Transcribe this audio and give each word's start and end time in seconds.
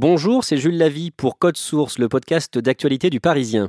Bonjour, 0.00 0.44
c'est 0.44 0.58
Jules 0.58 0.78
Lavie 0.78 1.10
pour 1.10 1.40
Code 1.40 1.56
Source, 1.56 1.98
le 1.98 2.08
podcast 2.08 2.56
d'actualité 2.56 3.10
du 3.10 3.18
Parisien. 3.18 3.66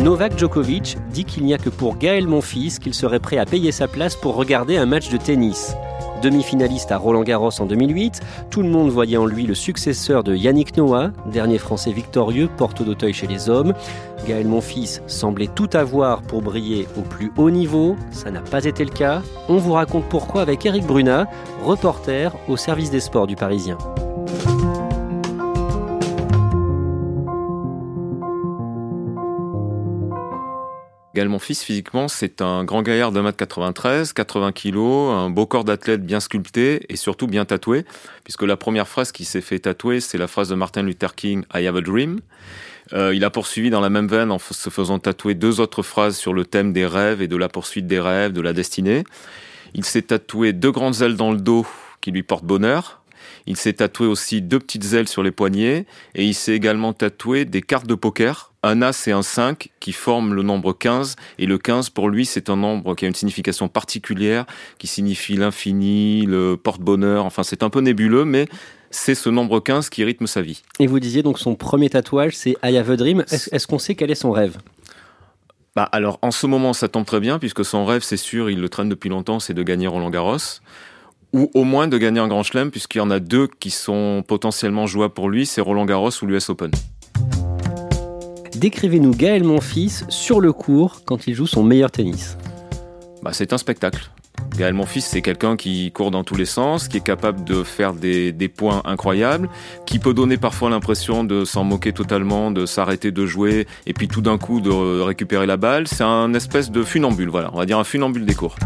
Novak 0.00 0.36
Djokovic 0.36 0.96
dit 1.12 1.24
qu'il 1.24 1.44
n'y 1.44 1.54
a 1.54 1.58
que 1.58 1.70
pour 1.70 1.96
Gaël 1.96 2.26
Monfils 2.26 2.80
qu'il 2.80 2.94
serait 2.94 3.20
prêt 3.20 3.38
à 3.38 3.44
payer 3.44 3.70
sa 3.70 3.86
place 3.86 4.16
pour 4.16 4.34
regarder 4.34 4.76
un 4.76 4.86
match 4.86 5.08
de 5.10 5.18
tennis. 5.18 5.76
Demi-finaliste 6.22 6.92
à 6.92 6.98
Roland 6.98 7.22
Garros 7.22 7.50
en 7.60 7.66
2008, 7.66 8.20
tout 8.50 8.62
le 8.62 8.68
monde 8.68 8.90
voyait 8.90 9.16
en 9.16 9.26
lui 9.26 9.46
le 9.46 9.54
successeur 9.54 10.24
de 10.24 10.34
Yannick 10.34 10.76
Noah, 10.76 11.10
dernier 11.26 11.58
français 11.58 11.92
victorieux, 11.92 12.48
porte 12.56 12.82
d'Auteuil 12.82 13.12
chez 13.12 13.26
les 13.26 13.48
hommes. 13.48 13.74
Gaël 14.26 14.46
Monfils 14.46 15.00
semblait 15.06 15.48
tout 15.48 15.70
avoir 15.74 16.22
pour 16.22 16.42
briller 16.42 16.86
au 16.98 17.02
plus 17.02 17.32
haut 17.36 17.50
niveau, 17.50 17.96
ça 18.10 18.30
n'a 18.30 18.40
pas 18.40 18.64
été 18.64 18.84
le 18.84 18.90
cas. 18.90 19.22
On 19.48 19.56
vous 19.56 19.72
raconte 19.72 20.04
pourquoi 20.04 20.42
avec 20.42 20.66
Eric 20.66 20.86
Brunat, 20.86 21.26
reporter 21.64 22.34
au 22.48 22.56
service 22.56 22.90
des 22.90 23.00
sports 23.00 23.26
du 23.26 23.36
Parisien. 23.36 23.78
Gaël 31.18 31.28
Monfils, 31.28 31.56
physiquement, 31.56 32.06
c'est 32.06 32.42
un 32.42 32.62
grand 32.62 32.80
gaillard 32.80 33.10
de 33.10 33.20
1m93, 33.20 34.12
80 34.12 34.52
kg, 34.52 34.76
un 34.78 35.30
beau 35.30 35.46
corps 35.46 35.64
d'athlète 35.64 36.06
bien 36.06 36.20
sculpté 36.20 36.86
et 36.88 36.94
surtout 36.94 37.26
bien 37.26 37.44
tatoué, 37.44 37.84
puisque 38.22 38.44
la 38.44 38.56
première 38.56 38.86
phrase 38.86 39.10
qui 39.10 39.24
s'est 39.24 39.40
fait 39.40 39.58
tatouer, 39.58 39.98
c'est 39.98 40.16
la 40.16 40.28
phrase 40.28 40.48
de 40.48 40.54
Martin 40.54 40.84
Luther 40.84 41.16
King, 41.16 41.42
I 41.52 41.66
have 41.66 41.74
a 41.74 41.80
dream. 41.80 42.20
Euh, 42.92 43.12
il 43.16 43.24
a 43.24 43.30
poursuivi 43.30 43.68
dans 43.68 43.80
la 43.80 43.90
même 43.90 44.06
veine 44.06 44.30
en 44.30 44.38
se 44.38 44.70
faisant 44.70 45.00
tatouer 45.00 45.34
deux 45.34 45.58
autres 45.58 45.82
phrases 45.82 46.16
sur 46.16 46.32
le 46.32 46.44
thème 46.44 46.72
des 46.72 46.86
rêves 46.86 47.20
et 47.20 47.26
de 47.26 47.36
la 47.36 47.48
poursuite 47.48 47.88
des 47.88 47.98
rêves, 47.98 48.32
de 48.32 48.40
la 48.40 48.52
destinée. 48.52 49.02
Il 49.74 49.84
s'est 49.84 50.02
tatoué 50.02 50.52
deux 50.52 50.70
grandes 50.70 51.02
ailes 51.02 51.16
dans 51.16 51.32
le 51.32 51.38
dos 51.38 51.66
qui 52.00 52.12
lui 52.12 52.22
portent 52.22 52.44
bonheur. 52.44 53.02
Il 53.46 53.56
s'est 53.56 53.72
tatoué 53.72 54.06
aussi 54.06 54.40
deux 54.40 54.60
petites 54.60 54.92
ailes 54.92 55.08
sur 55.08 55.24
les 55.24 55.32
poignets 55.32 55.84
et 56.14 56.24
il 56.24 56.34
s'est 56.34 56.54
également 56.54 56.92
tatoué 56.92 57.44
des 57.44 57.60
cartes 57.60 57.88
de 57.88 57.96
poker, 57.96 58.47
un 58.62 58.82
As 58.82 59.06
et 59.06 59.12
un 59.12 59.22
5 59.22 59.68
qui 59.80 59.92
forment 59.92 60.34
le 60.34 60.42
nombre 60.42 60.72
15 60.72 61.16
et 61.38 61.46
le 61.46 61.58
15 61.58 61.90
pour 61.90 62.08
lui 62.08 62.26
c'est 62.26 62.50
un 62.50 62.56
nombre 62.56 62.94
qui 62.94 63.04
a 63.04 63.08
une 63.08 63.14
signification 63.14 63.68
particulière 63.68 64.46
qui 64.78 64.86
signifie 64.86 65.36
l'infini, 65.36 66.22
le 66.26 66.56
porte-bonheur, 66.56 67.24
enfin 67.24 67.42
c'est 67.42 67.62
un 67.62 67.70
peu 67.70 67.80
nébuleux 67.80 68.24
mais 68.24 68.46
c'est 68.90 69.14
ce 69.14 69.28
nombre 69.28 69.60
15 69.60 69.90
qui 69.90 70.02
rythme 70.02 70.26
sa 70.26 70.40
vie. 70.40 70.62
Et 70.80 70.86
vous 70.86 70.98
disiez 70.98 71.22
donc 71.22 71.38
son 71.38 71.54
premier 71.54 71.90
tatouage 71.90 72.34
c'est 72.34 72.56
I 72.64 72.76
have 72.76 72.90
a 72.90 72.96
dream, 72.96 73.24
est-ce 73.30 73.54
est 73.54 73.66
qu'on 73.66 73.78
sait 73.78 73.94
quel 73.94 74.10
est 74.10 74.16
son 74.16 74.32
rêve? 74.32 74.58
Bah 75.76 75.88
alors 75.92 76.18
en 76.22 76.30
ce 76.30 76.46
moment 76.46 76.72
ça 76.72 76.88
tombe 76.88 77.04
très 77.06 77.20
bien 77.20 77.38
puisque 77.38 77.64
son 77.64 77.84
rêve 77.84 78.02
c'est 78.02 78.16
sûr, 78.16 78.50
il 78.50 78.60
le 78.60 78.68
traîne 78.68 78.88
depuis 78.88 79.08
longtemps, 79.08 79.38
c'est 79.38 79.54
de 79.54 79.62
gagner 79.62 79.86
Roland 79.86 80.10
Garros 80.10 80.60
ou 81.32 81.50
au 81.54 81.64
moins 81.64 81.88
de 81.88 81.98
gagner 81.98 82.20
un 82.20 82.28
grand 82.28 82.42
chelem, 82.42 82.70
puisqu'il 82.70 82.98
y 82.98 83.00
en 83.02 83.10
a 83.10 83.20
deux 83.20 83.48
qui 83.60 83.70
sont 83.70 84.24
potentiellement 84.26 84.86
jouables 84.86 85.12
pour 85.12 85.28
lui, 85.28 85.46
c'est 85.46 85.60
Roland 85.60 85.84
Garros 85.84 86.10
ou 86.22 86.26
l'US 86.26 86.48
Open. 86.48 86.70
Décrivez-nous 88.58 89.14
Gaël 89.14 89.44
Monfils 89.44 90.04
sur 90.08 90.40
le 90.40 90.52
court 90.52 91.02
quand 91.04 91.28
il 91.28 91.34
joue 91.34 91.46
son 91.46 91.62
meilleur 91.62 91.92
tennis. 91.92 92.36
Bah, 93.22 93.30
c'est 93.32 93.52
un 93.52 93.58
spectacle. 93.58 94.10
Gaël 94.56 94.74
Monfils, 94.74 95.02
c'est 95.02 95.22
quelqu'un 95.22 95.56
qui 95.56 95.92
court 95.92 96.10
dans 96.10 96.24
tous 96.24 96.34
les 96.34 96.44
sens, 96.44 96.88
qui 96.88 96.96
est 96.96 97.04
capable 97.04 97.44
de 97.44 97.62
faire 97.62 97.92
des, 97.92 98.32
des 98.32 98.48
points 98.48 98.82
incroyables, 98.84 99.48
qui 99.86 100.00
peut 100.00 100.12
donner 100.12 100.38
parfois 100.38 100.70
l'impression 100.70 101.22
de 101.22 101.44
s'en 101.44 101.62
moquer 101.62 101.92
totalement, 101.92 102.50
de 102.50 102.66
s'arrêter 102.66 103.12
de 103.12 103.26
jouer, 103.26 103.68
et 103.86 103.92
puis 103.92 104.08
tout 104.08 104.22
d'un 104.22 104.38
coup 104.38 104.60
de 104.60 105.02
récupérer 105.02 105.46
la 105.46 105.56
balle. 105.56 105.86
C'est 105.86 106.02
un 106.02 106.34
espèce 106.34 106.72
de 106.72 106.82
funambule, 106.82 107.28
voilà, 107.28 107.50
on 107.52 107.58
va 107.58 107.66
dire 107.66 107.78
un 107.78 107.84
funambule 107.84 108.26
des 108.26 108.34
cours. 108.34 108.56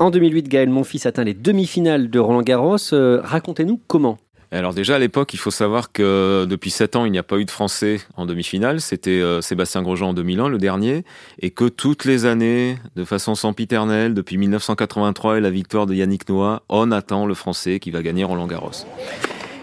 En 0.00 0.10
2008, 0.10 0.48
Gaël 0.48 0.70
Monfils 0.70 1.06
atteint 1.06 1.24
les 1.24 1.34
demi-finales 1.34 2.10
de 2.10 2.18
Roland 2.18 2.42
Garros. 2.42 2.92
Euh, 2.92 3.20
Racontez-nous 3.22 3.80
comment. 3.86 4.18
Alors 4.52 4.74
déjà 4.74 4.96
à 4.96 4.98
l'époque, 4.98 5.34
il 5.34 5.38
faut 5.38 5.50
savoir 5.50 5.92
que 5.92 6.46
depuis 6.48 6.70
7 6.70 6.96
ans, 6.96 7.04
il 7.04 7.12
n'y 7.12 7.18
a 7.18 7.22
pas 7.22 7.38
eu 7.38 7.44
de 7.44 7.50
Français 7.50 8.00
en 8.16 8.26
demi-finale. 8.26 8.80
C'était 8.80 9.10
euh, 9.10 9.40
Sébastien 9.40 9.82
Grosjean 9.82 10.10
en 10.10 10.14
2001, 10.14 10.48
le 10.48 10.58
dernier, 10.58 11.04
et 11.40 11.50
que 11.50 11.68
toutes 11.68 12.04
les 12.04 12.24
années, 12.26 12.78
de 12.94 13.04
façon 13.04 13.34
sempiternelle, 13.34 14.14
depuis 14.14 14.38
1983 14.38 15.38
et 15.38 15.40
la 15.40 15.50
victoire 15.50 15.86
de 15.86 15.94
Yannick 15.94 16.28
Noah, 16.28 16.62
on 16.68 16.92
attend 16.92 17.26
le 17.26 17.34
Français 17.34 17.80
qui 17.80 17.90
va 17.90 18.02
gagner 18.02 18.24
Roland 18.24 18.46
Garros. 18.46 18.86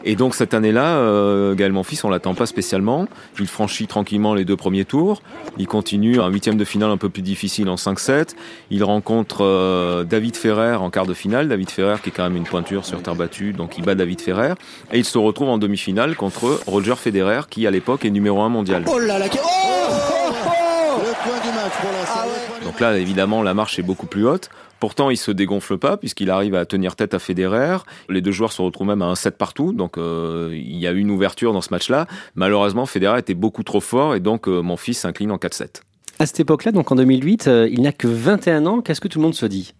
Et 0.05 0.15
donc 0.15 0.35
cette 0.35 0.53
année-là, 0.53 0.97
euh, 0.97 1.55
Gaël 1.55 1.71
Monfils, 1.71 1.99
on 2.03 2.09
l'attend 2.09 2.33
pas 2.33 2.45
spécialement. 2.45 3.07
Il 3.39 3.47
franchit 3.47 3.87
tranquillement 3.87 4.33
les 4.33 4.45
deux 4.45 4.57
premiers 4.57 4.85
tours. 4.85 5.21
Il 5.57 5.67
continue 5.67 6.19
un 6.19 6.27
huitième 6.27 6.57
de 6.57 6.65
finale 6.65 6.91
un 6.91 6.97
peu 6.97 7.09
plus 7.09 7.21
difficile 7.21 7.69
en 7.69 7.75
5-7. 7.75 8.35
Il 8.69 8.83
rencontre 8.83 9.43
euh, 9.43 10.03
David 10.03 10.35
Ferrer 10.35 10.75
en 10.75 10.89
quart 10.89 11.05
de 11.05 11.13
finale. 11.13 11.47
David 11.47 11.69
Ferrer 11.69 11.95
qui 12.01 12.09
est 12.09 12.11
quand 12.11 12.23
même 12.23 12.35
une 12.35 12.43
pointure 12.43 12.85
sur 12.85 13.01
terre 13.01 13.15
battue, 13.15 13.53
donc 13.53 13.77
il 13.77 13.83
bat 13.83 13.95
David 13.95 14.21
Ferrer. 14.21 14.53
Et 14.91 14.99
il 14.99 15.05
se 15.05 15.17
retrouve 15.17 15.49
en 15.49 15.57
demi-finale 15.57 16.15
contre 16.15 16.59
Roger 16.67 16.95
Federer 16.95 17.41
qui 17.49 17.65
à 17.67 17.71
l'époque 17.71 18.05
est 18.05 18.11
numéro 18.11 18.41
un 18.41 18.49
mondial. 18.49 18.83
Oh 18.87 18.91
oh, 18.93 18.99
oh 18.99 19.53
le 20.99 21.13
point 21.23 21.39
du 21.41 21.55
match 21.55 21.73
pour 21.81 21.91
l'instant. 21.91 22.62
Donc 22.73 22.79
là, 22.79 22.97
évidemment, 22.97 23.43
la 23.43 23.53
marche 23.53 23.77
est 23.77 23.83
beaucoup 23.83 24.07
plus 24.07 24.25
haute. 24.25 24.49
Pourtant, 24.79 25.11
il 25.11 25.17
se 25.17 25.29
dégonfle 25.29 25.77
pas 25.77 25.95
puisqu'il 25.95 26.31
arrive 26.31 26.55
à 26.55 26.65
tenir 26.65 26.95
tête 26.95 27.13
à 27.13 27.19
Federer. 27.19 27.77
Les 28.09 28.19
deux 28.19 28.31
joueurs 28.31 28.51
se 28.51 28.63
retrouvent 28.63 28.87
même 28.87 29.03
à 29.03 29.05
un 29.05 29.13
7 29.13 29.37
partout, 29.37 29.73
donc 29.73 29.99
euh, 29.99 30.49
il 30.51 30.77
y 30.77 30.87
a 30.87 30.91
eu 30.91 30.97
une 30.97 31.11
ouverture 31.11 31.53
dans 31.53 31.61
ce 31.61 31.69
match-là. 31.69 32.07
Malheureusement, 32.33 32.87
Federer 32.87 33.19
était 33.19 33.35
beaucoup 33.35 33.61
trop 33.61 33.79
fort 33.79 34.15
et 34.15 34.19
donc 34.19 34.47
euh, 34.47 34.63
mon 34.63 34.75
fils 34.75 34.97
s'incline 34.97 35.29
en 35.29 35.35
4-7. 35.35 35.83
À 36.17 36.25
cette 36.25 36.39
époque-là, 36.39 36.71
donc 36.71 36.91
en 36.91 36.95
2008, 36.95 37.47
euh, 37.47 37.69
il 37.71 37.83
n'a 37.83 37.91
que 37.91 38.07
21 38.07 38.65
ans. 38.65 38.81
Qu'est-ce 38.81 39.01
que 39.01 39.07
tout 39.07 39.19
le 39.19 39.23
monde 39.25 39.35
se 39.35 39.45
dit? 39.45 39.75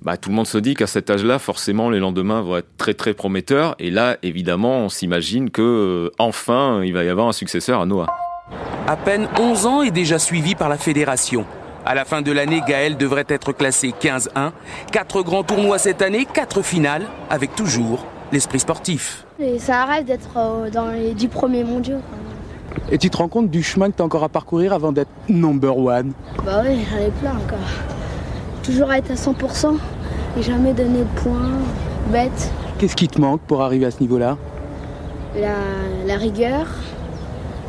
Bah, 0.00 0.16
tout 0.16 0.30
le 0.30 0.34
monde 0.34 0.46
se 0.46 0.56
dit 0.56 0.72
qu'à 0.72 0.86
cet 0.86 1.10
âge-là, 1.10 1.38
forcément, 1.38 1.90
les 1.90 2.00
lendemains 2.00 2.40
vont 2.40 2.56
être 2.56 2.74
très 2.78 2.94
très 2.94 3.12
prometteurs. 3.12 3.74
Et 3.78 3.90
là, 3.90 4.16
évidemment, 4.22 4.78
on 4.78 4.88
s'imagine 4.88 5.50
que 5.50 6.10
enfin, 6.18 6.82
il 6.84 6.94
va 6.94 7.04
y 7.04 7.10
avoir 7.10 7.28
un 7.28 7.32
successeur 7.32 7.82
à 7.82 7.86
Noah. 7.86 8.06
À 8.86 8.96
peine 8.96 9.28
11 9.38 9.66
ans 9.66 9.82
et 9.82 9.90
déjà 9.90 10.18
suivi 10.18 10.54
par 10.54 10.70
la 10.70 10.78
fédération. 10.78 11.44
À 11.86 11.94
la 11.94 12.06
fin 12.06 12.22
de 12.22 12.32
l'année, 12.32 12.62
Gaël 12.66 12.96
devrait 12.96 13.26
être 13.28 13.52
classé 13.52 13.92
15-1. 14.00 14.52
Quatre 14.90 15.22
grands 15.22 15.42
tournois 15.42 15.78
cette 15.78 16.00
année, 16.00 16.24
quatre 16.24 16.62
finales, 16.62 17.06
avec 17.28 17.54
toujours 17.54 18.06
l'esprit 18.32 18.58
sportif. 18.58 19.26
Et 19.38 19.58
ça 19.58 19.82
arrête 19.82 20.06
d'être 20.06 20.30
euh, 20.38 20.70
dans 20.70 20.88
les 20.88 21.12
10 21.12 21.28
premiers 21.28 21.62
mondiaux. 21.62 22.00
Et 22.90 22.96
tu 22.96 23.10
te 23.10 23.18
rends 23.18 23.28
compte 23.28 23.50
du 23.50 23.62
chemin 23.62 23.90
que 23.90 23.96
tu 23.96 24.02
as 24.02 24.04
encore 24.06 24.24
à 24.24 24.30
parcourir 24.30 24.72
avant 24.72 24.92
d'être 24.92 25.10
number 25.28 25.76
one? 25.76 26.12
Bah 26.44 26.62
oui, 26.64 26.86
j'en 26.90 26.98
ai 27.04 27.10
plein 27.10 27.32
encore. 27.32 27.68
Toujours 28.62 28.90
être 28.92 29.10
à 29.10 29.14
100% 29.14 29.76
et 30.38 30.42
jamais 30.42 30.72
donner 30.72 31.00
de 31.00 31.20
points, 31.20 31.52
bête. 32.10 32.50
Qu'est-ce 32.78 32.96
qui 32.96 33.08
te 33.08 33.20
manque 33.20 33.42
pour 33.42 33.62
arriver 33.62 33.84
à 33.84 33.90
ce 33.90 34.00
niveau-là? 34.00 34.38
La, 35.36 35.56
la, 36.06 36.16
rigueur. 36.16 36.66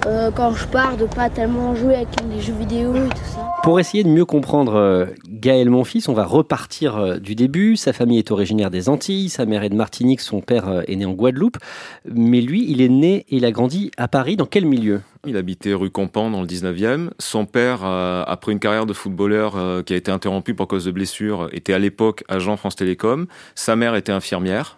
Euh, 0.06 0.30
quand 0.30 0.54
je 0.54 0.68
pars, 0.68 0.98
de 0.98 1.06
pas 1.06 1.32
tellement 1.32 1.74
jouer 1.74 1.96
avec 1.96 2.10
les 2.30 2.40
jeux 2.40 2.54
vidéo 2.54 2.94
et 2.96 3.10
tout 3.10 3.26
ça. 3.26 3.52
Pour 3.64 3.80
essayer 3.80 4.04
de 4.04 4.10
mieux 4.10 4.26
comprendre 4.26 4.76
euh, 4.76 5.06
Gaël 5.28 5.72
Monfils. 5.72 6.08
On 6.10 6.14
va 6.14 6.26
repartir 6.26 6.98
euh, 6.98 7.18
du 7.18 7.34
début. 7.34 7.76
Sa 7.76 7.92
famille 7.92 8.20
est 8.20 8.30
originaire 8.30 8.70
des 8.70 8.88
Antilles, 8.88 9.30
sa 9.30 9.48
mère 9.48 9.64
est 9.64 9.70
de 9.70 9.76
Martinique, 9.76 10.22
son 10.22 10.42
père 10.42 10.84
est 10.88 10.96
né 10.96 11.06
en 11.06 11.14
Guadeloupe. 11.14 11.58
Mais 12.06 12.42
lui, 12.42 12.66
il 12.70 12.82
est 12.82 12.90
né 12.90 13.26
et 13.30 13.38
il 13.38 13.46
a 13.46 13.52
grandi 13.52 13.90
à 13.98 14.08
Paris. 14.08 14.36
Dans 14.36 14.46
quel 14.46 14.66
milieu? 14.66 15.02
Il 15.26 15.38
habitait 15.38 15.74
rue 15.74 15.90
Campan 15.90 16.30
dans 16.30 16.42
le 16.42 16.48
19e. 16.48 17.10
Son 17.18 17.48
père, 17.48 17.84
après 17.84 18.52
une 18.52 18.60
carrière 18.60 18.86
de 18.86 18.94
footballeur 18.94 19.84
qui 19.86 19.94
a 19.94 19.96
été 19.96 20.12
interrompue 20.12 20.54
pour 20.54 20.68
cause 20.68 20.86
de 20.86 20.92
blessure, 20.92 21.50
était 21.52 21.74
à 21.74 21.80
l'époque 21.80 22.24
agent 22.28 22.56
France 22.58 22.76
Télécom. 22.76 23.26
Sa 23.56 23.76
mère 23.76 23.96
était 23.96 24.12
infirmière. 24.12 24.78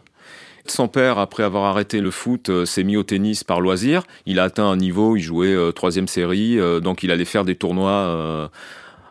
Son 0.72 0.88
père, 0.88 1.18
après 1.18 1.44
avoir 1.44 1.66
arrêté 1.66 2.02
le 2.02 2.12
foot, 2.12 2.50
euh, 2.50 2.66
s'est 2.66 2.84
mis 2.84 2.98
au 2.98 3.04
tennis 3.04 3.44
par 3.44 3.62
loisir. 3.62 4.04
Il 4.25 4.40
a 4.40 4.44
atteint 4.44 4.66
un 4.66 4.78
niveau, 4.78 5.16
il 5.16 5.22
jouait 5.22 5.54
euh, 5.54 5.72
troisième 5.72 6.08
série, 6.08 6.60
euh, 6.60 6.80
donc 6.80 7.04
il 7.04 7.12
allait 7.12 7.25
faire 7.25 7.46
des 7.46 7.56
tournois 7.56 8.50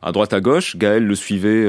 à 0.03 0.13
droite 0.13 0.33
à 0.33 0.41
gauche. 0.41 0.77
Gaël 0.77 1.05
le 1.05 1.15
suivait 1.15 1.67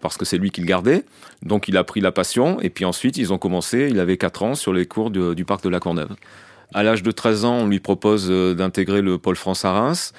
parce 0.00 0.16
que 0.16 0.24
c'est 0.24 0.38
lui 0.38 0.50
qui 0.50 0.60
le 0.60 0.66
gardait. 0.66 1.04
Donc 1.42 1.68
il 1.68 1.76
a 1.76 1.84
pris 1.84 2.00
la 2.00 2.12
passion 2.12 2.58
et 2.60 2.70
puis 2.70 2.84
ensuite 2.84 3.16
ils 3.18 3.32
ont 3.32 3.38
commencé, 3.38 3.88
il 3.90 4.00
avait 4.00 4.16
4 4.16 4.42
ans, 4.42 4.54
sur 4.54 4.72
les 4.72 4.86
cours 4.86 5.10
du 5.10 5.44
parc 5.44 5.62
de 5.62 5.68
la 5.68 5.80
Courneuve. 5.80 6.14
À 6.74 6.82
l'âge 6.82 7.02
de 7.02 7.10
13 7.10 7.44
ans, 7.44 7.58
on 7.58 7.66
lui 7.66 7.80
propose 7.80 8.30
d'intégrer 8.30 9.02
le 9.02 9.18
Pôle 9.18 9.36
France 9.36 9.64
à 9.64 9.72
Reims. 9.72 10.12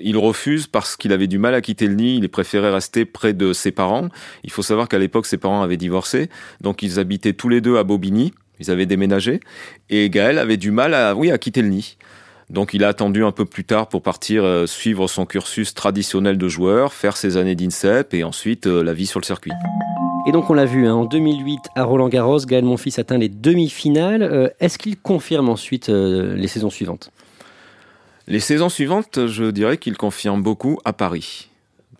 Il 0.00 0.18
refuse 0.18 0.66
parce 0.66 0.96
qu'il 0.96 1.12
avait 1.12 1.28
du 1.28 1.38
mal 1.38 1.54
à 1.54 1.60
quitter 1.60 1.86
le 1.86 1.94
nid, 1.94 2.16
il 2.16 2.28
préférait 2.28 2.72
rester 2.72 3.04
près 3.04 3.32
de 3.32 3.52
ses 3.52 3.70
parents. 3.70 4.08
Il 4.42 4.50
faut 4.50 4.62
savoir 4.62 4.88
qu'à 4.88 4.98
l'époque, 4.98 5.26
ses 5.26 5.38
parents 5.38 5.62
avaient 5.62 5.76
divorcé, 5.76 6.30
donc 6.60 6.82
ils 6.82 6.98
habitaient 6.98 7.32
tous 7.32 7.48
les 7.48 7.60
deux 7.60 7.76
à 7.76 7.84
Bobigny. 7.84 8.32
Ils 8.64 8.70
avaient 8.70 8.86
déménagé 8.86 9.40
et 9.90 10.08
Gaël 10.10 10.38
avait 10.38 10.56
du 10.56 10.70
mal 10.70 10.94
à, 10.94 11.14
oui, 11.14 11.30
à 11.30 11.38
quitter 11.38 11.62
le 11.62 11.68
nid. 11.68 11.96
Donc 12.50 12.74
il 12.74 12.84
a 12.84 12.88
attendu 12.88 13.24
un 13.24 13.32
peu 13.32 13.44
plus 13.44 13.64
tard 13.64 13.88
pour 13.88 14.02
partir 14.02 14.44
euh, 14.44 14.66
suivre 14.66 15.08
son 15.08 15.26
cursus 15.26 15.74
traditionnel 15.74 16.38
de 16.38 16.48
joueur, 16.48 16.92
faire 16.92 17.16
ses 17.16 17.36
années 17.36 17.54
d'INSEP 17.54 18.14
et 18.14 18.24
ensuite 18.24 18.66
euh, 18.66 18.82
la 18.82 18.92
vie 18.92 19.06
sur 19.06 19.20
le 19.20 19.24
circuit. 19.24 19.52
Et 20.26 20.32
donc 20.32 20.48
on 20.50 20.54
l'a 20.54 20.64
vu, 20.64 20.86
hein, 20.86 20.94
en 20.94 21.04
2008 21.04 21.60
à 21.74 21.84
Roland 21.84 22.08
Garros, 22.08 22.38
Gaël 22.40 22.64
Monfils 22.64 22.98
atteint 22.98 23.18
les 23.18 23.28
demi-finales. 23.28 24.22
Euh, 24.22 24.48
est-ce 24.60 24.78
qu'il 24.78 24.98
confirme 24.98 25.48
ensuite 25.48 25.88
les 25.88 26.48
saisons 26.48 26.70
suivantes? 26.70 27.10
Les 28.26 28.40
saisons 28.40 28.70
suivantes, 28.70 29.26
je 29.26 29.50
dirais 29.50 29.76
qu'il 29.76 29.98
confirme 29.98 30.42
beaucoup 30.42 30.78
à 30.84 30.94
Paris. 30.94 31.50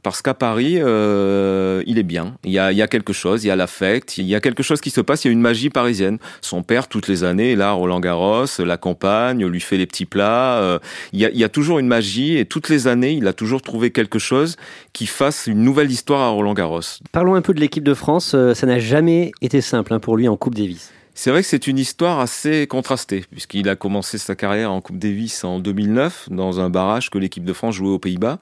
Parce 0.04 0.20
qu'à 0.20 0.34
Paris, 0.34 0.74
euh, 0.76 1.82
il 1.86 1.98
est 1.98 2.02
bien. 2.02 2.36
Il 2.44 2.50
y, 2.52 2.58
a, 2.58 2.72
il 2.72 2.76
y 2.76 2.82
a 2.82 2.86
quelque 2.86 3.14
chose, 3.14 3.42
il 3.42 3.48
y 3.48 3.50
a 3.50 3.56
l'affect, 3.56 4.18
il 4.18 4.26
y 4.26 4.34
a 4.34 4.40
quelque 4.40 4.62
chose 4.62 4.82
qui 4.82 4.90
se 4.90 5.00
passe, 5.00 5.24
il 5.24 5.28
y 5.28 5.30
a 5.30 5.32
une 5.32 5.40
magie 5.40 5.70
parisienne. 5.70 6.18
Son 6.42 6.62
père, 6.62 6.88
toutes 6.88 7.08
les 7.08 7.24
années, 7.24 7.52
est 7.52 7.56
là, 7.56 7.72
Roland 7.72 8.00
Garros, 8.00 8.44
l'accompagne, 8.58 9.46
lui 9.46 9.60
fait 9.60 9.78
les 9.78 9.86
petits 9.86 10.04
plats. 10.04 10.58
Euh, 10.58 10.78
il, 11.14 11.20
y 11.20 11.24
a, 11.24 11.30
il 11.30 11.38
y 11.38 11.44
a 11.44 11.48
toujours 11.48 11.78
une 11.78 11.86
magie 11.86 12.36
et 12.36 12.44
toutes 12.44 12.68
les 12.68 12.86
années, 12.86 13.12
il 13.12 13.26
a 13.26 13.32
toujours 13.32 13.62
trouvé 13.62 13.92
quelque 13.92 14.18
chose 14.18 14.56
qui 14.92 15.06
fasse 15.06 15.46
une 15.46 15.62
nouvelle 15.62 15.90
histoire 15.90 16.20
à 16.20 16.28
Roland 16.28 16.52
Garros. 16.52 16.82
Parlons 17.10 17.34
un 17.34 17.40
peu 17.40 17.54
de 17.54 17.60
l'équipe 17.60 17.84
de 17.84 17.94
France. 17.94 18.32
Euh, 18.34 18.52
ça 18.52 18.66
n'a 18.66 18.80
jamais 18.80 19.32
été 19.40 19.62
simple 19.62 19.94
hein, 19.94 20.00
pour 20.00 20.18
lui 20.18 20.28
en 20.28 20.36
Coupe 20.36 20.54
Davis. 20.54 20.92
C'est 21.14 21.30
vrai 21.30 21.40
que 21.40 21.48
c'est 21.48 21.66
une 21.66 21.78
histoire 21.78 22.20
assez 22.20 22.66
contrastée, 22.66 23.24
puisqu'il 23.30 23.70
a 23.70 23.76
commencé 23.76 24.18
sa 24.18 24.34
carrière 24.34 24.70
en 24.70 24.82
Coupe 24.82 24.98
Davis 24.98 25.44
en 25.44 25.60
2009, 25.60 26.28
dans 26.30 26.60
un 26.60 26.68
barrage 26.68 27.08
que 27.08 27.16
l'équipe 27.16 27.44
de 27.44 27.52
France 27.54 27.76
jouait 27.76 27.88
aux 27.88 27.98
Pays-Bas. 27.98 28.38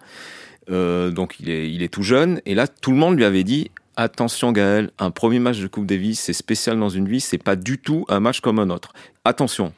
Euh, 0.71 1.11
donc 1.11 1.37
il 1.41 1.83
est, 1.83 1.89
tout 1.89 2.03
jeune. 2.03 2.41
Et 2.47 2.55
là, 2.55 2.67
tout 2.67 2.91
le 2.91 2.97
monde 2.97 3.17
lui 3.17 3.25
avait 3.25 3.45
dit 3.45 3.71
Attention 3.97 4.53
Gaël, 4.53 4.91
un 4.99 5.11
premier 5.11 5.39
match 5.39 5.59
de 5.59 5.67
Coupe 5.67 5.87
Davis, 5.87 6.19
c'est 6.19 6.33
spécial 6.33 6.79
dans 6.79 6.89
une 6.89 7.07
vie, 7.07 7.21
c'est 7.21 7.43
pas 7.43 7.57
du 7.57 7.79
tout 7.79 8.07
un 8.09 8.21
match 8.21 8.41
comme 8.41 8.59
un 8.59 8.71
autre. 8.71 8.93
Attention. 9.25 9.73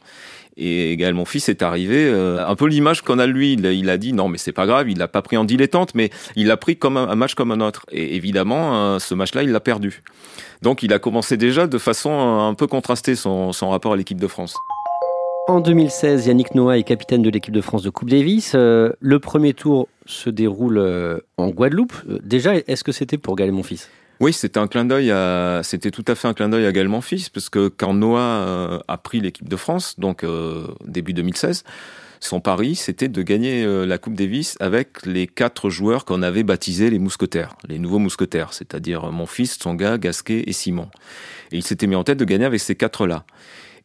Et 0.57 0.97
Gaël, 0.97 1.15
mon 1.15 1.25
fils, 1.25 1.49
est 1.49 1.63
arrivé 1.63 2.07
euh, 2.07 2.47
un 2.47 2.55
peu 2.55 2.69
l'image 2.69 3.03
qu'on 3.03 3.19
a 3.19 3.27
de 3.27 3.33
lui. 3.33 3.55
Il, 3.55 3.91
a 3.91 3.97
dit 3.97 4.13
non, 4.13 4.29
mais 4.29 4.39
c'est 4.39 4.53
pas 4.53 4.67
grave, 4.67 4.89
il 4.89 4.99
l'a 4.99 5.09
pas 5.09 5.21
pris 5.21 5.37
en 5.37 5.45
dilettante, 5.45 5.97
mais 5.97 6.11
il 6.37 6.47
l'a 6.47 6.57
pris 6.57 6.77
comme 6.77 6.97
un, 6.97 7.15
match 7.17 7.35
comme 7.35 7.51
un 7.51 7.61
autre. 7.61 7.87
Et 7.91 8.15
évidemment, 8.15 8.77
euh, 8.77 8.99
ce 9.01 9.15
match-là, 9.15 9.43
il 9.43 9.51
l'a 9.51 9.61
perdu. 9.61 10.03
Donc, 10.63 10.85
il 10.85 10.93
a 10.93 11.01
commencé 11.01 11.37
déjà 11.37 11.67
de 11.67 11.79
façon 11.79 12.13
un 12.13 12.55
peu 12.55 12.69
contrastée 12.69 13.17
son 13.17 13.51
rapport 13.69 13.95
à 13.95 13.97
l'équipe 13.97 14.21
de 14.21 14.29
France. 14.29 14.55
En 15.47 15.61
2016, 15.61 16.27
Yannick 16.27 16.55
Noah 16.55 16.79
est 16.79 16.85
capitaine 16.85 17.21
de 17.21 17.29
l'équipe 17.29 17.53
de 17.53 17.61
France 17.61 17.83
de 17.83 17.91
Coupe 17.91 18.09
Davis. 18.09 18.53
Euh, 18.55 18.93
le 19.01 19.19
premier 19.19 19.53
tour 19.53 19.89
se 20.07 20.31
déroule 20.31 20.79
euh, 20.79 21.19
en 21.37 21.49
Guadeloupe. 21.49 21.93
Euh, 22.09 22.19
déjà, 22.23 22.55
est-ce 22.57 22.83
que 22.83 22.93
c'était 22.93 23.19
pour 23.19 23.37
Gaël 23.37 23.53
Monfils 23.53 23.89
oui, 24.21 24.33
c'était 24.33 24.61
un 24.61 24.69
clin 24.69 24.85
d'œil 24.85 25.11
à, 25.11 25.61
c'était 25.65 25.91
tout 25.91 26.05
à 26.07 26.15
fait 26.15 26.29
un 26.29 26.35
clin 26.35 26.49
d'œil 26.49 26.65
à 26.67 26.73
Gaël 26.73 26.89
Monfils, 26.89 27.31
parce 27.35 27.51
que 27.51 27.67
quand 27.67 27.95
Noah 27.95 28.81
a 28.87 28.97
pris 28.97 29.21
l'équipe 29.21 29.49
de 29.49 29.57
France, 29.57 29.99
donc 29.99 30.25
début 30.87 31.13
2016, 31.13 31.65
son 32.21 32.41
pari, 32.41 32.77
c'était 32.77 33.09
de 33.09 33.23
gagner 33.23 33.67
la 33.85 33.99
Coupe 33.99 34.15
Davis 34.15 34.57
avec 34.61 35.05
les 35.05 35.27
quatre 35.27 35.69
joueurs 35.69 36.05
qu'on 36.05 36.23
avait 36.23 36.45
baptisés 36.45 36.91
les 36.91 37.01
mousquetaires, 37.01 37.57
les 37.69 37.81
nouveaux 37.81 37.99
mousquetaires, 37.99 38.53
c'est-à-dire 38.53 39.11
Monfils, 39.11 39.49
Tsonga, 39.49 39.99
Gasquet 39.99 40.45
et 40.47 40.53
Simon. 40.53 40.89
Et 41.51 41.57
il 41.57 41.65
s'était 41.65 41.89
mis 41.89 41.97
en 41.97 42.05
tête 42.05 42.19
de 42.19 42.25
gagner 42.25 42.45
avec 42.45 42.61
ces 42.61 42.77
quatre-là. 42.77 43.27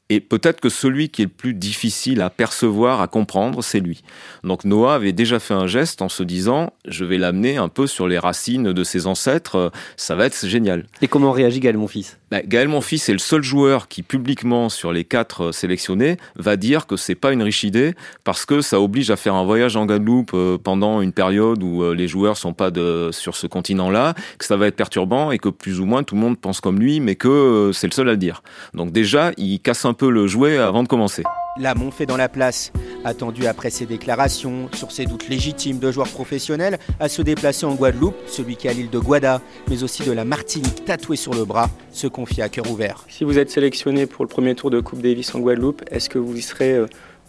Et 0.09 0.19
peut-être 0.19 0.59
que 0.59 0.69
celui 0.69 1.09
qui 1.09 1.21
est 1.21 1.25
le 1.25 1.31
plus 1.31 1.53
difficile 1.53 2.21
à 2.21 2.29
percevoir, 2.29 3.01
à 3.01 3.07
comprendre, 3.07 3.63
c'est 3.63 3.79
lui. 3.79 4.03
Donc 4.43 4.65
Noah 4.65 4.95
avait 4.95 5.13
déjà 5.13 5.39
fait 5.39 5.53
un 5.53 5.67
geste 5.67 6.01
en 6.01 6.09
se 6.09 6.23
disant, 6.23 6.73
je 6.87 7.05
vais 7.05 7.17
l'amener 7.17 7.57
un 7.57 7.69
peu 7.69 7.87
sur 7.87 8.07
les 8.07 8.19
racines 8.19 8.73
de 8.73 8.83
ses 8.83 9.07
ancêtres, 9.07 9.71
ça 9.97 10.15
va 10.15 10.25
être 10.25 10.45
génial. 10.45 10.85
Et 11.01 11.07
comment 11.07 11.31
réagit 11.31 11.59
Gaël, 11.59 11.77
mon 11.77 11.87
fils? 11.87 12.18
Bah, 12.31 12.41
Gaël, 12.43 12.67
mon 12.67 12.81
fils, 12.81 13.09
est 13.09 13.13
le 13.13 13.19
seul 13.19 13.41
joueur 13.41 13.87
qui, 13.87 14.03
publiquement, 14.03 14.69
sur 14.69 14.91
les 14.91 15.03
quatre 15.03 15.51
sélectionnés, 15.51 16.17
va 16.35 16.55
dire 16.55 16.87
que 16.87 16.95
c'est 16.95 17.15
pas 17.15 17.31
une 17.31 17.41
riche 17.41 17.63
idée 17.63 17.93
parce 18.23 18.45
que 18.45 18.61
ça 18.61 18.79
oblige 18.79 19.09
à 19.11 19.15
faire 19.15 19.35
un 19.35 19.43
voyage 19.43 19.75
en 19.75 19.85
Guadeloupe 19.85 20.31
euh, 20.33 20.57
pendant 20.57 21.01
une 21.01 21.13
période 21.13 21.63
où 21.63 21.83
euh, 21.83 21.95
les 21.95 22.07
joueurs 22.07 22.37
sont 22.37 22.53
pas 22.53 22.71
de, 22.71 23.09
sur 23.11 23.35
ce 23.35 23.47
continent-là, 23.47 24.13
que 24.37 24.45
ça 24.45 24.57
va 24.57 24.67
être 24.67 24.75
perturbant 24.75 25.31
et 25.31 25.39
que 25.39 25.49
plus 25.49 25.79
ou 25.79 25.85
moins 25.85 26.03
tout 26.03 26.15
le 26.15 26.21
monde 26.21 26.37
pense 26.39 26.61
comme 26.61 26.79
lui, 26.79 26.99
mais 26.99 27.15
que 27.15 27.27
euh, 27.27 27.73
c'est 27.73 27.87
le 27.87 27.93
seul 27.93 28.09
à 28.09 28.11
le 28.11 28.17
dire. 28.17 28.43
Donc 28.73 28.91
déjà, 28.91 29.31
il 29.37 29.59
casse 29.59 29.85
un 29.85 29.93
peu 29.93 30.09
le 30.09 30.27
jouet 30.27 30.57
avant 30.57 30.83
de 30.83 30.87
commencer. 30.87 31.23
La 31.57 31.73
fait 31.91 32.05
dans 32.05 32.15
la 32.15 32.29
place, 32.29 32.71
attendu 33.03 33.47
après 33.47 33.69
ses 33.69 33.85
déclarations 33.85 34.69
sur 34.73 34.91
ses 34.91 35.05
doutes 35.05 35.27
légitimes 35.27 35.79
de 35.79 35.91
joueurs 35.91 36.07
professionnels 36.07 36.77
à 36.99 37.09
se 37.09 37.21
déplacer 37.21 37.65
en 37.65 37.73
Guadeloupe, 37.73 38.15
celui 38.27 38.55
qui 38.55 38.67
a 38.67 38.73
l'île 38.73 38.89
de 38.89 38.99
Guada, 38.99 39.41
mais 39.67 39.83
aussi 39.83 40.03
de 40.03 40.11
la 40.11 40.25
Martinique 40.25 40.85
tatouée 40.85 41.15
sur 41.15 41.33
le 41.33 41.45
bras, 41.45 41.69
se 41.91 42.07
confie 42.07 42.41
à 42.41 42.49
cœur 42.49 42.69
ouvert. 42.71 43.03
Si 43.09 43.23
vous 43.23 43.37
êtes 43.39 43.49
sélectionné 43.49 44.05
pour 44.05 44.23
le 44.23 44.29
premier 44.29 44.55
tour 44.55 44.69
de 44.69 44.79
Coupe 44.79 45.01
Davis 45.01 45.33
en 45.33 45.39
Guadeloupe, 45.39 45.83
est-ce 45.91 46.07
que 46.09 46.19
vous 46.19 46.37
serez 46.37 46.73
euh, 46.73 46.85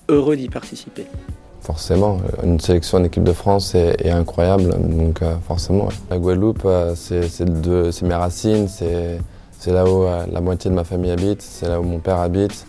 heureux 0.08 0.37
d'y 0.37 0.49
participer? 0.49 1.06
Forcément, 1.62 2.20
une 2.44 2.61
sélection 2.61 2.99
en 2.99 3.05
équipe 3.05 3.25
de 3.25 3.32
France 3.32 3.75
est, 3.75 4.11
incroyable, 4.11 4.70
donc 4.78 5.22
euh, 5.22 5.34
forcément. 5.46 5.88
La 6.11 6.19
Guadeloupe, 6.19 6.62
euh, 6.67 6.94
c'est 6.94 8.02
mes 8.02 8.14
racines, 8.14 8.69
c'est 8.69 9.72
là 9.72 9.84
où 9.84 10.05
la 10.05 10.40
moitié 10.40 10.70
de 10.70 10.76
ma 10.76 10.84
famille 10.84 11.11
habite, 11.11 11.43
c'est 11.43 11.69
là 11.69 11.81
où 11.81 11.84
mon 11.84 11.99
père 11.99 12.19
habite. 12.19 12.67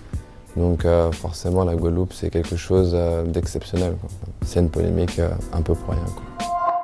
Donc 0.58 0.86
euh, 0.86 1.12
forcément, 1.12 1.64
la 1.64 1.76
Guadeloupe, 1.76 2.14
c'est 2.14 2.30
quelque 2.30 2.56
chose 2.56 2.92
euh, 2.94 3.24
d'exceptionnel. 3.24 3.96
C'est 4.46 4.60
une 4.60 4.70
polémique 4.70 5.20
euh, 5.20 5.30
un 5.54 5.62
peu 5.62 5.74
pour 5.74 5.94
rien. 5.94 6.06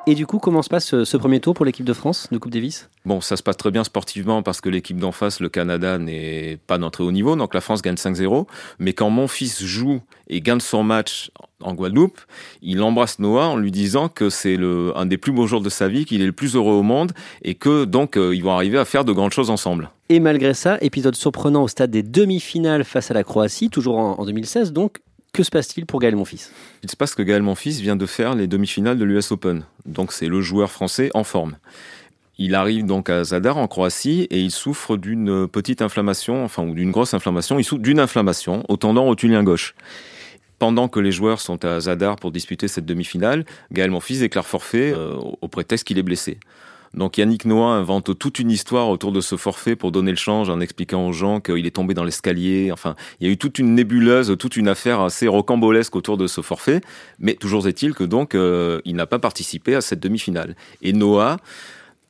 Et 0.06 0.14
du 0.14 0.24
coup, 0.24 0.38
comment 0.38 0.62
se 0.62 0.70
passe 0.70 1.04
ce, 1.04 1.16
premier 1.18 1.38
tour 1.38 1.52
pour 1.52 1.66
l'équipe 1.66 1.84
de 1.84 1.92
France 1.92 2.28
de 2.32 2.38
Coupe 2.38 2.50
Davis? 2.50 2.88
Bon, 3.04 3.20
ça 3.20 3.36
se 3.36 3.42
passe 3.42 3.58
très 3.58 3.70
bien 3.70 3.84
sportivement 3.84 4.42
parce 4.42 4.62
que 4.62 4.70
l'équipe 4.70 4.96
d'en 4.96 5.12
face, 5.12 5.38
le 5.38 5.50
Canada, 5.50 5.98
n'est 5.98 6.58
pas 6.66 6.78
d'un 6.78 6.88
très 6.88 7.04
haut 7.04 7.12
niveau, 7.12 7.36
donc 7.36 7.52
la 7.52 7.60
France 7.60 7.82
gagne 7.82 7.96
5-0. 7.96 8.46
Mais 8.78 8.94
quand 8.94 9.10
mon 9.10 9.28
fils 9.28 9.62
joue 9.62 10.00
et 10.28 10.40
gagne 10.40 10.60
son 10.60 10.82
match 10.82 11.30
en 11.60 11.74
Guadeloupe, 11.74 12.18
il 12.62 12.82
embrasse 12.82 13.18
Noah 13.18 13.48
en 13.48 13.56
lui 13.58 13.70
disant 13.70 14.08
que 14.08 14.30
c'est 14.30 14.56
un 14.94 15.04
des 15.04 15.18
plus 15.18 15.32
beaux 15.32 15.46
jours 15.46 15.60
de 15.60 15.68
sa 15.68 15.88
vie, 15.88 16.06
qu'il 16.06 16.22
est 16.22 16.26
le 16.26 16.32
plus 16.32 16.56
heureux 16.56 16.72
au 16.72 16.82
monde 16.82 17.12
et 17.42 17.54
que 17.54 17.84
donc 17.84 18.16
ils 18.16 18.42
vont 18.42 18.52
arriver 18.52 18.78
à 18.78 18.86
faire 18.86 19.04
de 19.04 19.12
grandes 19.12 19.32
choses 19.32 19.50
ensemble. 19.50 19.90
Et 20.10 20.20
malgré 20.20 20.54
ça, 20.54 20.78
épisode 20.80 21.14
surprenant 21.14 21.64
au 21.64 21.68
stade 21.68 21.90
des 21.90 22.02
demi-finales 22.02 22.84
face 22.84 23.10
à 23.10 23.14
la 23.14 23.24
Croatie, 23.24 23.68
toujours 23.68 23.98
en, 23.98 24.24
2016 24.24 24.72
donc. 24.72 24.98
Que 25.34 25.42
se 25.42 25.50
passe-t-il 25.50 25.84
pour 25.84 26.00
Gaël 26.00 26.16
Monfils? 26.16 26.50
Il 26.82 26.90
se 26.90 26.96
passe 26.96 27.14
que 27.14 27.22
Gaël 27.22 27.42
Monfils 27.42 27.82
vient 27.82 27.96
de 27.96 28.06
faire 28.06 28.34
les 28.34 28.46
demi-finales 28.46 28.96
de 28.96 29.04
l'US 29.04 29.30
Open. 29.30 29.64
Donc 29.84 30.12
c'est 30.12 30.26
le 30.26 30.40
joueur 30.40 30.70
français 30.70 31.10
en 31.12 31.24
forme. 31.24 31.58
Il 32.38 32.54
arrive 32.54 32.86
donc 32.86 33.10
à 33.10 33.22
Zadar 33.22 33.58
en 33.58 33.68
Croatie 33.68 34.26
et 34.30 34.40
il 34.40 34.50
souffre 34.50 34.96
d'une 34.96 35.46
petite 35.46 35.82
inflammation, 35.82 36.42
enfin 36.42 36.64
ou 36.64 36.72
d'une 36.72 36.90
grosse 36.90 37.12
inflammation. 37.12 37.58
Il 37.58 37.64
souffre 37.64 37.82
d'une 37.82 38.00
inflammation 38.00 38.64
au 38.68 38.78
tendon 38.78 39.04
rotulien 39.04 39.44
gauche. 39.44 39.74
Pendant 40.58 40.88
que 40.88 41.00
les 41.00 41.12
joueurs 41.12 41.40
sont 41.40 41.62
à 41.66 41.80
Zadar 41.80 42.16
pour 42.16 42.32
disputer 42.32 42.66
cette 42.66 42.86
demi-finale, 42.86 43.44
Gaël 43.70 43.90
Monfils 43.90 44.20
déclare 44.20 44.46
forfait 44.46 44.92
euh, 44.92 45.14
au 45.14 45.48
prétexte 45.48 45.86
qu'il 45.86 45.98
est 45.98 46.02
blessé. 46.02 46.38
Donc 46.94 47.18
Yannick 47.18 47.44
Noah 47.44 47.72
invente 47.72 48.18
toute 48.18 48.38
une 48.38 48.50
histoire 48.50 48.88
autour 48.88 49.12
de 49.12 49.20
ce 49.20 49.36
forfait 49.36 49.76
pour 49.76 49.92
donner 49.92 50.10
le 50.10 50.16
change 50.16 50.50
en 50.50 50.60
expliquant 50.60 51.06
aux 51.06 51.12
gens 51.12 51.40
qu'il 51.40 51.66
est 51.66 51.74
tombé 51.74 51.94
dans 51.94 52.04
l'escalier. 52.04 52.70
Enfin, 52.72 52.94
il 53.20 53.26
y 53.26 53.30
a 53.30 53.32
eu 53.32 53.36
toute 53.36 53.58
une 53.58 53.74
nébuleuse, 53.74 54.34
toute 54.38 54.56
une 54.56 54.68
affaire 54.68 55.00
assez 55.00 55.28
rocambolesque 55.28 55.94
autour 55.96 56.16
de 56.16 56.26
ce 56.26 56.40
forfait. 56.40 56.80
Mais 57.18 57.34
toujours 57.34 57.68
est-il 57.68 57.94
que 57.94 58.04
donc 58.04 58.34
euh, 58.34 58.80
il 58.84 58.96
n'a 58.96 59.06
pas 59.06 59.18
participé 59.18 59.74
à 59.74 59.80
cette 59.80 60.00
demi-finale. 60.00 60.56
Et 60.82 60.92
Noah 60.92 61.38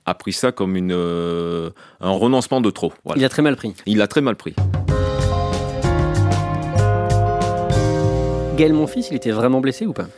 a 0.07 0.15
pris 0.15 0.33
ça 0.33 0.53
comme 0.53 0.77
une, 0.77 0.93
euh, 0.93 1.71
un 2.01 2.11
renoncement 2.11 2.61
de 2.61 2.71
trop. 2.71 2.93
Il 3.17 3.25
a 3.25 3.29
très 3.29 3.43
mal 3.43 3.57
pris. 3.57 3.75
Il 3.87 4.01
a 4.01 4.07
très 4.07 4.21
mal 4.21 4.37
pris. 4.37 4.55
Gaël, 8.57 8.73
mon 8.73 8.89
fils, 8.89 9.09
il 9.11 9.17
était 9.17 9.31
vraiment 9.31 9.61
blessé 9.61 9.87
ou 9.87 9.93
pas? 9.93 10.09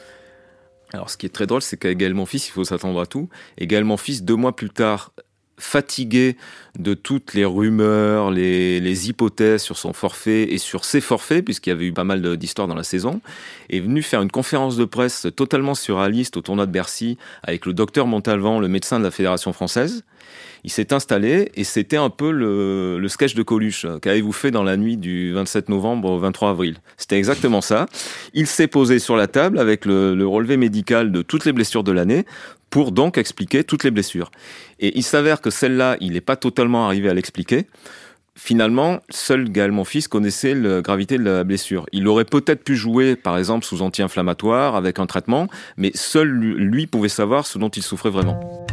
Alors, 0.92 1.10
ce 1.10 1.16
qui 1.16 1.26
est 1.26 1.30
très 1.30 1.46
drôle, 1.46 1.62
c'est 1.62 1.78
mon 2.12 2.26
fils, 2.26 2.48
il 2.48 2.52
faut 2.52 2.64
s'attendre 2.64 3.00
à 3.00 3.06
tout. 3.06 3.28
Mon 3.60 3.96
fils, 3.96 4.22
deux 4.22 4.34
mois 4.34 4.56
plus 4.56 4.70
tard, 4.70 5.12
fatigué 5.58 6.36
de 6.78 6.94
toutes 6.94 7.34
les 7.34 7.44
rumeurs, 7.44 8.30
les, 8.30 8.80
les, 8.80 9.08
hypothèses 9.08 9.62
sur 9.62 9.76
son 9.76 9.92
forfait 9.92 10.52
et 10.52 10.58
sur 10.58 10.84
ses 10.84 11.00
forfaits, 11.00 11.44
puisqu'il 11.44 11.70
y 11.70 11.72
avait 11.72 11.86
eu 11.86 11.92
pas 11.92 12.04
mal 12.04 12.36
d'histoires 12.36 12.66
dans 12.66 12.74
la 12.74 12.82
saison, 12.82 13.20
est 13.68 13.80
venu 13.80 14.02
faire 14.02 14.22
une 14.22 14.30
conférence 14.30 14.76
de 14.76 14.84
presse 14.84 15.26
totalement 15.36 15.74
surréaliste 15.74 16.36
au 16.38 16.40
tournoi 16.40 16.66
de 16.66 16.72
Bercy 16.72 17.18
avec 17.42 17.66
le 17.66 17.74
docteur 17.74 18.06
Montalvan, 18.06 18.58
le 18.58 18.68
médecin 18.68 18.98
de 18.98 19.04
la 19.04 19.10
Fédération 19.10 19.52
française. 19.52 20.02
Il 20.64 20.70
s'est 20.70 20.92
installé 20.92 21.50
et 21.54 21.64
c'était 21.64 21.96
un 21.96 22.10
peu 22.10 22.30
le, 22.30 23.06
sketch 23.08 23.34
de 23.34 23.42
Coluche 23.42 23.86
qu'avez-vous 24.02 24.32
fait 24.32 24.50
dans 24.50 24.62
la 24.62 24.76
nuit 24.76 24.96
du 24.96 25.32
27 25.32 25.68
novembre 25.68 26.10
au 26.10 26.18
23 26.18 26.50
avril. 26.50 26.76
C'était 26.96 27.16
exactement 27.16 27.60
ça. 27.60 27.86
Il 28.34 28.46
s'est 28.46 28.68
posé 28.68 28.98
sur 28.98 29.16
la 29.16 29.26
table 29.26 29.58
avec 29.58 29.84
le, 29.84 30.14
le 30.14 30.26
relevé 30.26 30.56
médical 30.56 31.12
de 31.12 31.22
toutes 31.22 31.44
les 31.44 31.52
blessures 31.52 31.84
de 31.84 31.92
l'année 31.92 32.24
pour 32.70 32.92
donc 32.92 33.18
expliquer 33.18 33.64
toutes 33.64 33.84
les 33.84 33.90
blessures. 33.90 34.30
Et 34.78 34.96
il 34.96 35.02
s'avère 35.02 35.40
que 35.40 35.50
celle-là, 35.50 35.96
il 36.00 36.12
n'est 36.12 36.20
pas 36.20 36.36
totalement 36.36 36.86
arrivé 36.86 37.08
à 37.08 37.14
l'expliquer. 37.14 37.66
Finalement, 38.36 39.00
seul 39.10 39.50
Gaël 39.50 39.72
Monfils 39.72 40.08
connaissait 40.08 40.54
la 40.54 40.80
gravité 40.80 41.18
de 41.18 41.24
la 41.24 41.44
blessure. 41.44 41.84
Il 41.92 42.08
aurait 42.08 42.24
peut-être 42.24 42.64
pu 42.64 42.74
jouer, 42.74 43.16
par 43.16 43.36
exemple, 43.36 43.66
sous 43.66 43.82
anti-inflammatoire, 43.82 44.76
avec 44.76 44.98
un 44.98 45.06
traitement, 45.06 45.48
mais 45.76 45.90
seul 45.94 46.28
lui 46.28 46.86
pouvait 46.86 47.10
savoir 47.10 47.46
ce 47.46 47.58
dont 47.58 47.68
il 47.68 47.82
souffrait 47.82 48.08
vraiment. 48.08 48.66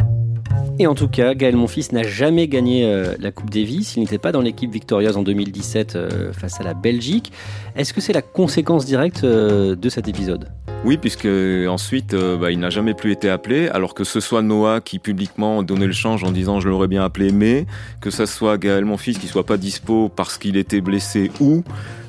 Et 0.80 0.86
en 0.86 0.94
tout 0.94 1.08
cas, 1.08 1.34
Gaël 1.34 1.56
Monfils 1.56 1.88
n'a 1.92 2.04
jamais 2.04 2.48
gagné 2.48 2.86
euh, 2.86 3.16
la 3.20 3.32
Coupe 3.32 3.50
Davis. 3.50 3.96
Il 3.96 4.02
n'était 4.02 4.20
pas 4.20 4.32
dans 4.32 4.42
l'équipe 4.42 4.72
victorieuse 4.72 5.18
en 5.18 5.24
2017 5.24 5.96
euh, 5.96 6.34
face 6.34 6.62
à 6.62 6.64
la 6.64 6.76
Belgique. 6.76 7.32
Est-ce 7.76 7.94
que 7.94 8.02
c'est 8.02 8.14
la 8.14 8.22
conséquence 8.22 8.86
directe 8.86 9.24
euh, 9.24 9.76
de 9.76 9.90
cet 9.90 10.08
épisode? 10.08 10.50
Oui, 10.86 10.98
puisque 10.98 11.28
ensuite, 11.68 12.14
bah, 12.14 12.52
il 12.52 12.60
n'a 12.60 12.70
jamais 12.70 12.94
plus 12.94 13.12
été 13.12 13.28
appelé, 13.28 13.68
alors 13.70 13.96
que 13.96 14.04
ce 14.04 14.20
soit 14.20 14.44
Noah 14.44 14.80
qui 14.80 15.00
publiquement 15.00 15.64
donnait 15.64 15.88
le 15.88 15.94
change 15.94 16.24
en 16.24 16.32
disant 16.32 16.60
je 16.60 16.70
l'aurais 16.70 16.88
bien 16.88 17.04
appelé, 17.04 17.32
mais 17.32 17.66
que 18.00 18.12
ce 18.12 18.28
soit 18.28 18.60
Gaël 18.60 18.86
Monfils 18.86 19.18
qui 19.18 19.26
soit 19.26 19.46
pas 19.46 19.58
dispo 19.58 20.08
parce 20.16 20.38
qu'il 20.38 20.56
était 20.56 20.82
blessé 20.82 21.32
ou 21.40 21.64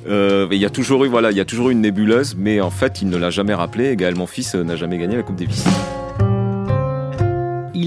il 0.07 0.57
y 0.57 0.65
a 0.65 0.69
toujours 0.69 1.03
eu 1.05 1.09
il 1.09 1.37
y 1.37 1.39
a 1.39 1.45
toujours 1.45 1.71
une 1.71 1.81
nébuleuse, 1.81 2.35
mais 2.37 2.61
en 2.61 2.69
fait, 2.69 3.01
il 3.01 3.09
ne 3.09 3.17
l'a 3.17 3.31
jamais 3.31 3.55
rappelé. 3.55 3.89
Et 3.89 3.95
Gaël 3.95 4.15
Monfils 4.15 4.55
n'a 4.55 4.75
jamais 4.75 4.99
gagné 4.99 5.15
la 5.15 5.23
Coupe 5.23 5.35
Davis 5.35 5.65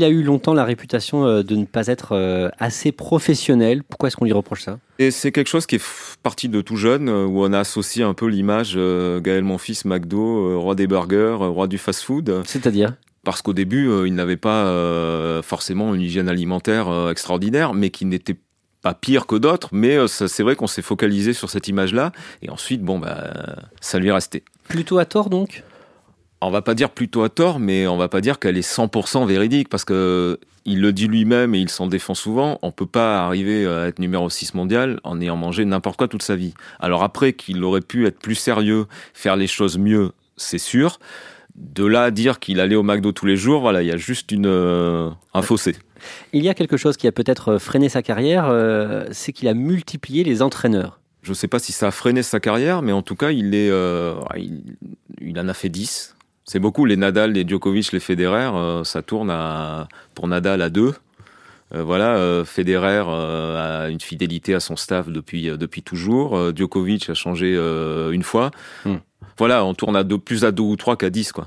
il 0.03 0.05
a 0.05 0.09
eu 0.09 0.23
longtemps 0.23 0.53
la 0.53 0.65
réputation 0.65 1.27
euh, 1.27 1.43
de 1.43 1.55
ne 1.55 1.65
pas 1.65 1.87
être 1.87 2.13
euh, 2.13 2.49
assez 2.59 2.91
professionnel. 2.91 3.85
Pourquoi 3.85 4.09
est-ce 4.09 4.17
qu'on 4.17 4.25
lui 4.25 4.33
reproche 4.33 4.63
ça? 4.63 4.79
Et 4.99 5.13
c'est 5.13 5.31
quelque 5.31 5.49
chose 5.49 5.67
qui 5.67 5.77
est 5.77 5.85
parti 6.23 6.49
de 6.49 6.61
tout 6.61 6.77
jeune, 6.77 7.09
euh, 7.09 7.25
où 7.25 7.45
on 7.45 7.53
a 7.53 7.61
associé 7.61 8.03
un 8.03 8.15
peu 8.15 8.27
l'image 8.27 8.77
Gaël 8.77 9.45
Monfils, 9.45 9.85
McDo, 9.85 10.61
roi 10.61 10.75
des 10.75 10.87
burgers, 10.87 11.37
roi 11.39 11.69
du 11.69 11.79
fast-food. 11.79 12.43
C'est-à-dire? 12.45 12.95
Parce 13.25 13.43
qu'au 13.43 13.53
début, 13.53 13.89
il 14.07 14.15
n'avait 14.15 14.37
pas 14.37 14.65
forcément 15.43 15.95
une 15.95 16.01
hygiène 16.01 16.29
alimentaire 16.29 17.09
extraordinaire, 17.11 17.75
mais 17.75 17.91
qui 17.91 18.05
n'était 18.05 18.37
pas 18.83 18.95
pire 18.95 19.27
que 19.27 19.37
d'autres, 19.37 19.69
mais 19.73 19.97
c'est 20.09 20.43
vrai 20.43 20.57
qu'on 20.57 20.67
s'est 20.67 20.83
focalisé 20.83 21.33
sur 21.33 21.49
cette 21.49 21.69
image-là, 21.69 22.11
et 22.43 22.51
ensuite, 22.51 22.83
bon, 22.83 22.99
bah, 22.99 23.33
ça 23.81 24.01
lui 24.01 24.09
est 24.09 24.13
resté. 24.13 24.43
Plutôt 24.69 24.99
à 24.99 25.05
tort 25.05 25.31
donc? 25.31 25.63
On 26.43 26.51
va 26.51 26.63
pas 26.63 26.75
dire 26.75 26.91
plutôt 26.91 27.23
à 27.23 27.29
tort, 27.29 27.59
mais 27.59 27.87
on 27.87 27.97
va 27.97 28.09
pas 28.09 28.21
dire 28.21 28.39
qu'elle 28.39 28.57
est 28.57 28.69
100% 28.69 29.27
véridique 29.27 29.69
parce 29.69 29.85
que 29.85 30.39
il 30.65 30.81
le 30.81 30.93
dit 30.93 31.09
lui-même 31.09 31.55
et 31.55 31.59
il 31.59 31.69
s'en 31.69 31.87
défend 31.87 32.15
souvent. 32.15 32.59
On 32.63 32.71
peut 32.71 32.87
pas 32.87 33.25
arriver 33.25 33.67
à 33.67 33.87
être 33.87 33.99
numéro 33.99 34.29
6 34.29 34.55
mondial 34.55 35.01
en 35.05 35.21
ayant 35.21 35.37
mangé 35.37 35.65
n'importe 35.65 35.97
quoi 35.97 36.09
toute 36.09 36.23
sa 36.23 36.37
vie. 36.37 36.55
Alors 36.81 37.03
après 37.03 37.33
qu'il 37.33 37.63
aurait 37.65 37.81
pu 37.81 38.07
être 38.07 38.19
plus 38.19 38.35
sérieux, 38.35 38.87
faire 39.15 39.37
les 39.37 39.47
choses 39.47 39.79
mieux, 39.79 40.13
c'est 40.37 40.59
sûr. 40.59 40.99
De 41.55 41.85
là 41.85 42.05
à 42.05 42.11
dire 42.11 42.41
qu'il 42.41 42.61
allait 42.61 42.77
au 42.77 42.83
McDo 42.83 43.13
tous 43.13 43.27
les 43.27 43.37
jours, 43.37 43.61
voilà, 43.61 43.83
il 43.83 43.89
y 43.89 43.93
a 43.93 43.97
juste 43.97 44.33
une, 44.33 44.47
euh, 44.47 45.11
un 45.35 45.43
fossé. 45.43 45.77
Il 46.33 46.43
y 46.43 46.49
a 46.49 46.55
quelque 46.55 46.77
chose 46.77 46.97
qui 46.97 47.07
a 47.07 47.13
peut-être 47.13 47.59
freiné 47.59 47.89
sa 47.89 48.03
carrière, 48.03 48.47
euh, 48.49 49.05
c'est 49.13 49.33
qu'il 49.33 49.49
a 49.49 49.55
multiplié 49.55 50.25
les 50.25 50.43
entraîneurs. 50.43 50.99
Je 51.23 51.31
ne 51.31 51.35
sais 51.35 51.49
pas 51.49 51.59
si 51.59 51.71
ça 51.71 51.89
a 51.89 51.91
freiné 51.91 52.23
sa 52.23 52.41
carrière, 52.41 52.83
mais 52.83 52.91
en 52.91 53.03
tout 53.03 53.15
cas, 53.15 53.31
il, 53.31 53.55
est, 53.55 53.71
euh, 53.71 54.15
il, 54.37 54.77
il 55.21 55.39
en 55.39 55.47
a 55.47 55.55
fait 55.55 55.69
10 55.69 56.17
c'est 56.45 56.59
beaucoup 56.59 56.85
les 56.85 56.97
Nadal, 56.97 57.33
les 57.33 57.47
Djokovic, 57.47 57.93
les 57.93 58.01
Federer. 58.01 58.51
Euh, 58.55 58.85
ça 58.85 59.03
tourne 59.03 59.31
à, 59.31 59.89
pour 60.15 60.29
Nadal 60.29 60.63
à 60.63 60.71
deux. 60.71 60.95
Euh, 61.75 61.83
voilà, 61.83 62.17
euh, 62.17 62.45
Federer 62.45 63.05
a 63.07 63.89
une 63.89 64.01
fidélité 64.01 64.55
à 64.55 64.61
son 64.61 64.77
staff 64.77 65.09
depuis 65.09 65.45
depuis 65.57 65.83
toujours. 65.83 66.55
Djokovic 66.55 67.09
a 67.11 67.15
changé 67.15 67.55
une 68.13 68.23
fois. 68.23 68.51
Hmm. 68.85 68.97
Voilà, 69.39 69.65
on 69.65 69.75
tourne 69.75 69.97
à 69.97 70.05
deux, 70.05 70.19
plus 70.19 70.45
à 70.45 70.53
deux 70.53 70.63
ou 70.63 70.77
trois 70.77 70.97
qu'à 70.97 71.11
dix, 71.11 71.33
quoi. 71.33 71.47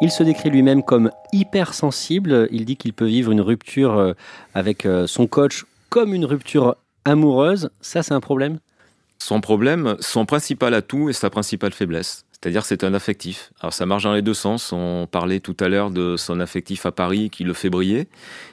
Il 0.00 0.12
se 0.12 0.22
décrit 0.22 0.50
lui-même 0.50 0.84
comme 0.84 1.10
hypersensible. 1.32 2.46
Il 2.52 2.64
dit 2.64 2.76
qu'il 2.76 2.92
peut 2.92 3.06
vivre 3.06 3.32
une 3.32 3.40
rupture 3.40 4.14
avec 4.54 4.86
son 5.06 5.26
coach 5.26 5.64
comme 5.88 6.14
une 6.14 6.24
rupture 6.24 6.76
amoureuse. 7.04 7.70
Ça, 7.80 8.04
c'est 8.04 8.14
un 8.14 8.20
problème? 8.20 8.60
Son 9.18 9.40
problème, 9.40 9.96
son 9.98 10.24
principal 10.24 10.74
atout 10.74 11.08
et 11.08 11.12
sa 11.12 11.30
principale 11.30 11.72
faiblesse. 11.72 12.24
C'est-à-dire 12.40 12.64
c'est 12.64 12.84
un 12.84 12.94
affectif. 12.94 13.50
Alors 13.58 13.72
ça 13.72 13.84
marche 13.84 14.04
dans 14.04 14.12
les 14.12 14.22
deux 14.22 14.34
sens. 14.34 14.72
On 14.72 15.08
parlait 15.10 15.40
tout 15.40 15.56
à 15.58 15.68
l'heure 15.68 15.90
de 15.90 16.16
son 16.16 16.38
affectif 16.38 16.86
à 16.86 16.92
Paris 16.92 17.30
qui 17.30 17.42
le 17.42 17.52
fait 17.52 17.68
briller. 17.68 18.06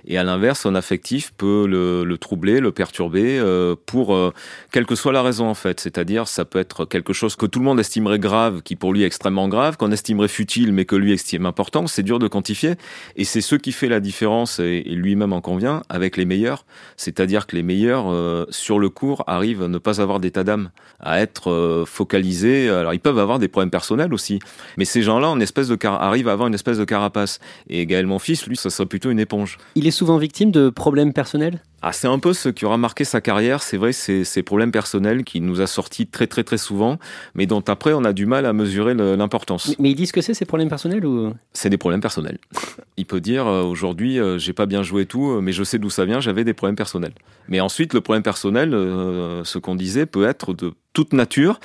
Et 0.07 0.17
à 0.17 0.23
l'inverse, 0.23 0.61
son 0.61 0.73
affectif 0.73 1.31
peut 1.37 1.67
le, 1.67 2.17
troubler, 2.17 2.61
le 2.61 2.71
perturber 2.71 3.37
euh, 3.37 3.75
pour 3.85 4.15
euh, 4.15 4.33
quelle 4.71 4.87
que 4.87 4.95
soit 4.95 5.11
la 5.11 5.21
raison 5.21 5.47
en 5.47 5.53
fait. 5.53 5.79
C'est-à-dire 5.79 6.27
ça 6.27 6.45
peut 6.45 6.57
être 6.57 6.85
quelque 6.85 7.13
chose 7.13 7.35
que 7.35 7.45
tout 7.45 7.59
le 7.59 7.65
monde 7.65 7.79
estimerait 7.79 8.17
grave, 8.17 8.63
qui 8.63 8.75
pour 8.75 8.91
lui 8.91 9.03
est 9.03 9.05
extrêmement 9.05 9.47
grave, 9.47 9.77
qu'on 9.77 9.91
estimerait 9.91 10.29
futile 10.29 10.73
mais 10.73 10.85
que 10.85 10.95
lui 10.95 11.11
estime 11.11 11.45
important. 11.45 11.85
C'est 11.85 12.01
dur 12.01 12.17
de 12.17 12.27
quantifier. 12.27 12.73
Et 13.17 13.23
c'est 13.23 13.41
ce 13.41 13.55
qui 13.55 13.71
fait 13.71 13.87
la 13.87 13.99
différence, 13.99 14.57
et, 14.57 14.81
lui-même 14.81 15.31
en 15.31 15.41
convient, 15.41 15.83
avec 15.89 16.17
les 16.17 16.25
meilleurs. 16.25 16.65
C'est-à-dire 16.97 17.45
que 17.45 17.55
les 17.55 17.63
meilleurs, 17.63 18.11
euh, 18.11 18.47
sur 18.49 18.79
le 18.79 18.89
cours, 18.89 19.23
arrivent 19.27 19.61
à 19.61 19.67
ne 19.67 19.77
pas 19.77 20.01
avoir 20.01 20.19
d'état 20.19 20.43
d'âme, 20.43 20.71
à 20.99 21.21
être 21.21 21.83
focalisés. 21.85 22.67
Alors 22.67 22.95
ils 22.95 22.99
peuvent 22.99 23.19
avoir 23.19 23.37
des 23.37 23.47
problèmes 23.47 23.74
personnel 23.75 24.13
aussi. 24.13 24.39
Mais 24.77 24.85
ces 24.85 25.01
gens-là, 25.01 25.27
en 25.27 25.41
espèce 25.41 25.67
de 25.67 25.77
arrivent 25.85 26.29
à 26.29 26.31
avoir 26.31 26.47
une 26.47 26.53
espèce 26.53 26.77
de 26.77 26.85
carapace. 26.85 27.39
Et 27.69 27.85
Gaël, 27.85 28.05
mon 28.05 28.19
fils, 28.19 28.47
lui, 28.47 28.55
ça 28.55 28.69
serait 28.69 28.85
plutôt 28.85 29.11
une 29.11 29.19
éponge. 29.19 29.57
Il 29.75 29.85
est 29.85 29.91
souvent 29.91 30.17
victime 30.17 30.49
de 30.49 30.69
problèmes 30.69 31.11
personnels? 31.11 31.59
Ah, 31.87 31.91
c'est 31.91 32.07
un 32.07 32.17
peu 32.17 32.33
ce 32.33 32.49
qui 32.49 32.65
aura 32.65 32.77
marqué 32.77 33.03
sa 33.03 33.21
carrière, 33.21 33.61
c'est 33.61 33.77
vrai, 33.77 33.91
c'est 33.91 34.23
ces 34.23 34.41
problèmes 34.41 34.71
personnels 34.71 35.23
qui 35.23 35.39
nous 35.39 35.61
a 35.61 35.67
sortis 35.67 36.07
très 36.07 36.25
très 36.25 36.43
très 36.43 36.57
souvent, 36.57 36.97
mais 37.35 37.45
dont 37.45 37.63
après 37.67 37.93
on 37.93 38.03
a 38.05 38.11
du 38.11 38.25
mal 38.25 38.47
à 38.47 38.53
mesurer 38.53 38.95
l'importance. 38.95 39.75
Mais, 39.77 39.91
il 39.91 39.95
dit 39.95 40.07
ce 40.07 40.13
que 40.13 40.21
c'est 40.21 40.33
ces 40.33 40.45
problèmes 40.45 40.69
personnels 40.69 41.05
ou? 41.05 41.33
C'est 41.53 41.69
des 41.69 41.77
problèmes 41.77 42.01
personnels. 42.01 42.39
Il 42.97 43.05
peut 43.05 43.21
dire 43.21 43.45
euh, 43.45 43.61
aujourd'hui 43.61 44.19
euh, 44.19 44.39
j'ai 44.39 44.53
pas 44.53 44.65
bien 44.65 44.81
joué 44.81 45.05
tout, 45.05 45.29
euh, 45.29 45.41
mais 45.41 45.51
je 45.51 45.63
sais 45.63 45.77
d'où 45.77 45.91
ça 45.91 46.05
vient, 46.05 46.19
j'avais 46.19 46.43
des 46.43 46.55
problèmes 46.55 46.75
personnels. 46.75 47.13
Mais 47.49 47.59
ensuite 47.59 47.93
le 47.93 48.01
problème 48.01 48.23
personnel, 48.23 48.71
ce 48.71 49.57
qu'on 49.59 49.75
disait, 49.75 50.07
peut 50.07 50.25
être 50.25 50.55
de 50.55 50.73
toute 50.93 51.13
nature, 51.13 51.59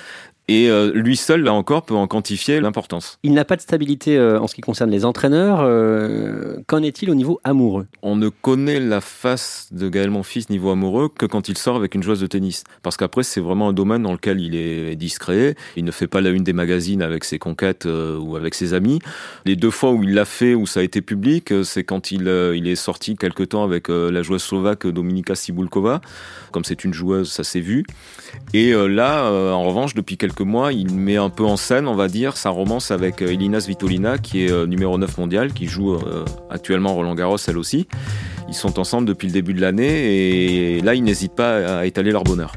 et 0.51 0.69
euh, 0.69 0.91
lui 0.93 1.17
seul, 1.17 1.45
là 1.45 1.53
encore, 1.53 1.83
peut 1.83 1.95
en 1.95 2.09
quantifier 2.09 2.59
l'importance. 2.59 3.21
Il 3.23 3.35
n'a 3.35 3.45
pas 3.45 3.55
de 3.55 3.61
stabilité 3.61 4.17
euh, 4.17 4.41
en 4.41 4.49
ce 4.49 4.57
qui 4.57 4.63
concerne 4.63 4.91
les 4.91 5.05
entraîneurs. 5.05 5.61
Euh, 5.61 6.57
qu'en 6.67 6.83
est-il 6.83 7.09
au 7.09 7.15
niveau 7.15 7.39
amoureux? 7.45 7.87
On 8.03 8.17
ne 8.17 8.29
connaît 8.31 8.81
la 8.81 9.01
face 9.01 9.69
de 9.71 9.89
Gaël 9.89 10.11
Monfils 10.11 10.47
niveau 10.51 10.71
amoureux 10.71 11.09
que 11.09 11.25
quand 11.25 11.49
il 11.49 11.57
sort 11.57 11.77
avec 11.77 11.95
une 11.95 12.03
joueuse 12.03 12.19
de 12.19 12.27
tennis. 12.27 12.65
Parce 12.83 12.97
qu'après, 12.97 13.23
c'est 13.23 13.41
vraiment 13.41 13.69
un 13.69 13.73
domaine 13.73 14.03
dans 14.03 14.11
lequel 14.11 14.41
il 14.41 14.57
est 14.57 14.97
discret. 14.97 15.55
Il 15.77 15.85
ne 15.85 15.93
fait 15.93 16.09
pas 16.09 16.21
la 16.21 16.31
une 16.31 16.43
des 16.43 16.53
magazines 16.53 17.03
avec 17.03 17.23
ses 17.23 17.39
conquêtes 17.39 17.87
ou 17.87 18.35
avec 18.35 18.57
ses 18.57 18.75
amis. 18.75 18.99
Les 19.47 19.55
deux 19.55 19.71
fois 19.71 19.93
où 19.93 20.03
il 20.03 20.15
l'a 20.15 20.25
fait, 20.25 20.57
où 20.57 20.67
ça 20.67 20.81
a 20.81 20.83
été 20.83 21.01
public, 21.01 21.55
c'est 21.63 21.85
quand 21.85 22.11
il, 22.11 22.23
il 22.57 22.67
est 22.67 22.75
sorti 22.75 23.15
quelque 23.15 23.45
temps 23.45 23.63
avec 23.63 23.87
la 23.89 24.23
joueuse 24.23 24.43
slovaque 24.43 24.85
Dominika 24.85 25.37
Sibulkova. 25.37 26.01
Comme 26.51 26.65
c'est 26.65 26.83
une 26.83 26.93
joueuse, 26.93 27.31
ça 27.31 27.45
s'est 27.45 27.61
vu. 27.61 27.87
Et 28.53 28.73
là, 28.73 29.31
en 29.31 29.63
revanche, 29.63 29.95
depuis 29.95 30.17
quelques 30.17 30.40
mois, 30.43 30.73
il 30.73 30.95
met 30.95 31.17
un 31.17 31.31
peu 31.31 31.45
en 31.45 31.57
scène, 31.57 31.87
on 31.87 31.95
va 31.95 32.09
dire, 32.09 32.37
sa 32.37 32.51
romance 32.51 32.91
avec 32.91 33.23
euh, 33.23 33.29
Elina 33.29 33.61
Svitolina, 33.61 34.19
qui 34.19 34.45
est 34.45 34.51
euh, 34.51 34.67
numéro 34.67 34.99
9 34.99 35.19
mondial, 35.19 35.53
qui 35.53 35.67
joue 35.67 35.95
euh, 35.95 36.25
actuellement 36.51 36.95
Roland 36.95 37.15
Garros, 37.15 37.37
elle 37.49 37.59
aussi. 37.59 37.87
Ils 38.49 38.55
sont 38.55 38.79
ensemble 38.79 39.07
depuis 39.07 39.29
le 39.29 39.33
début 39.33 39.55
de 39.55 39.61
l'année 39.61 40.77
et 40.77 40.81
là, 40.81 40.95
ils 40.95 41.03
n'hésitent 41.03 41.35
pas 41.35 41.79
à 41.79 41.87
étaler 41.87 42.11
leur 42.11 42.25
bonheur. 42.25 42.53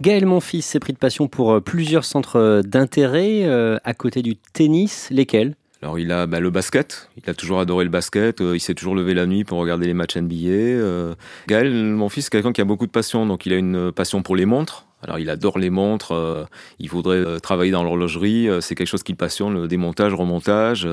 Gaël 0.00 0.24
Monfils 0.26 0.62
s'est 0.62 0.80
pris 0.80 0.92
de 0.92 0.98
passion 0.98 1.28
pour 1.28 1.60
plusieurs 1.62 2.04
centres 2.04 2.62
d'intérêt 2.64 3.44
à 3.84 3.94
côté 3.94 4.22
du 4.22 4.36
tennis. 4.36 5.08
Lesquels? 5.10 5.56
Alors 5.82 5.98
il 5.98 6.10
a 6.10 6.26
bah, 6.26 6.40
le 6.40 6.50
basket, 6.50 7.10
il 7.22 7.28
a 7.28 7.34
toujours 7.34 7.60
adoré 7.60 7.84
le 7.84 7.90
basket, 7.90 8.40
il 8.40 8.60
s'est 8.60 8.74
toujours 8.74 8.94
levé 8.94 9.14
la 9.14 9.26
nuit 9.26 9.44
pour 9.44 9.58
regarder 9.58 9.86
les 9.86 9.94
matchs 9.94 10.16
NBA. 10.16 11.14
Gaël, 11.48 11.72
mon 11.72 12.08
fils, 12.08 12.24
c'est 12.24 12.30
quelqu'un 12.30 12.52
qui 12.52 12.60
a 12.60 12.64
beaucoup 12.64 12.86
de 12.86 12.92
passion, 12.92 13.26
donc 13.26 13.44
il 13.44 13.52
a 13.52 13.56
une 13.56 13.92
passion 13.92 14.22
pour 14.22 14.36
les 14.36 14.46
montres, 14.46 14.86
Alors 15.06 15.20
il 15.20 15.30
adore 15.30 15.58
les 15.58 15.70
montres, 15.70 16.12
euh, 16.12 16.44
il 16.80 16.90
voudrait 16.90 17.18
euh, 17.18 17.38
travailler 17.38 17.70
dans 17.70 17.84
l'horlogerie, 17.84 18.48
euh, 18.48 18.60
c'est 18.60 18.74
quelque 18.74 18.88
chose 18.88 19.04
qui 19.04 19.12
le 19.12 19.16
passionne, 19.16 19.54
le 19.54 19.68
démontage, 19.68 20.12
remontage. 20.12 20.88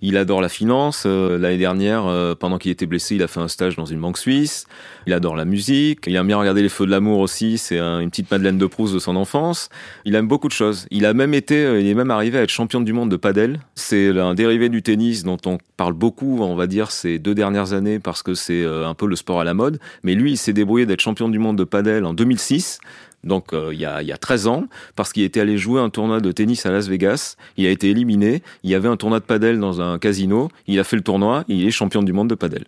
il 0.00 0.16
adore 0.16 0.40
la 0.40 0.48
finance. 0.48 1.04
L'année 1.04 1.58
dernière, 1.58 2.36
pendant 2.38 2.58
qu'il 2.58 2.70
était 2.70 2.86
blessé, 2.86 3.16
il 3.16 3.22
a 3.22 3.28
fait 3.28 3.40
un 3.40 3.48
stage 3.48 3.76
dans 3.76 3.84
une 3.84 4.00
banque 4.00 4.18
suisse. 4.18 4.66
Il 5.06 5.12
adore 5.12 5.36
la 5.36 5.44
musique. 5.44 6.04
Il 6.06 6.16
aime 6.16 6.26
bien 6.26 6.36
regarder 6.36 6.62
les 6.62 6.68
feux 6.68 6.86
de 6.86 6.90
l'amour 6.90 7.20
aussi. 7.20 7.58
C'est 7.58 7.78
une 7.78 8.10
petite 8.10 8.30
Madeleine 8.30 8.58
de 8.58 8.66
Proust 8.66 8.94
de 8.94 8.98
son 8.98 9.16
enfance. 9.16 9.68
Il 10.04 10.14
aime 10.14 10.28
beaucoup 10.28 10.48
de 10.48 10.52
choses. 10.52 10.86
Il 10.90 11.06
a 11.06 11.14
même 11.14 11.34
été, 11.34 11.80
il 11.80 11.86
est 11.86 11.94
même 11.94 12.10
arrivé 12.10 12.38
à 12.38 12.42
être 12.42 12.50
champion 12.50 12.80
du 12.80 12.92
monde 12.92 13.10
de 13.10 13.16
padel. 13.16 13.60
C'est 13.74 14.18
un 14.18 14.34
dérivé 14.34 14.68
du 14.68 14.82
tennis 14.82 15.24
dont 15.24 15.38
on 15.46 15.58
parle 15.76 15.94
beaucoup, 15.94 16.38
on 16.40 16.56
va 16.56 16.66
dire, 16.66 16.90
ces 16.90 17.18
deux 17.18 17.34
dernières 17.34 17.72
années 17.72 17.98
parce 17.98 18.22
que 18.22 18.34
c'est 18.34 18.64
un 18.64 18.94
peu 18.94 19.06
le 19.06 19.16
sport 19.16 19.40
à 19.40 19.44
la 19.44 19.54
mode. 19.54 19.78
Mais 20.02 20.14
lui, 20.14 20.32
il 20.32 20.36
s'est 20.36 20.52
débrouillé 20.52 20.86
d'être 20.86 21.00
champion 21.00 21.28
du 21.28 21.38
monde 21.38 21.58
de 21.58 21.64
padel 21.64 22.04
en 22.04 22.14
2006 22.14 22.80
donc 23.24 23.52
euh, 23.52 23.70
il, 23.72 23.80
y 23.80 23.86
a, 23.86 24.02
il 24.02 24.08
y 24.08 24.12
a 24.12 24.16
13 24.16 24.46
ans, 24.46 24.64
parce 24.96 25.12
qu'il 25.12 25.22
était 25.22 25.40
allé 25.40 25.58
jouer 25.58 25.80
un 25.80 25.90
tournoi 25.90 26.20
de 26.20 26.32
tennis 26.32 26.66
à 26.66 26.70
Las 26.70 26.88
Vegas. 26.88 27.36
Il 27.56 27.66
a 27.66 27.70
été 27.70 27.90
éliminé. 27.90 28.42
Il 28.62 28.70
y 28.70 28.74
avait 28.74 28.88
un 28.88 28.96
tournoi 28.96 29.20
de 29.20 29.24
padel 29.24 29.60
dans 29.60 29.80
un 29.80 29.98
casino. 29.98 30.48
Il 30.66 30.78
a 30.80 30.84
fait 30.84 30.96
le 30.96 31.02
tournoi. 31.02 31.44
il 31.48 31.66
est 31.66 31.70
champion 31.70 32.02
du 32.02 32.12
monde 32.12 32.28
de 32.28 32.34
padel. 32.34 32.64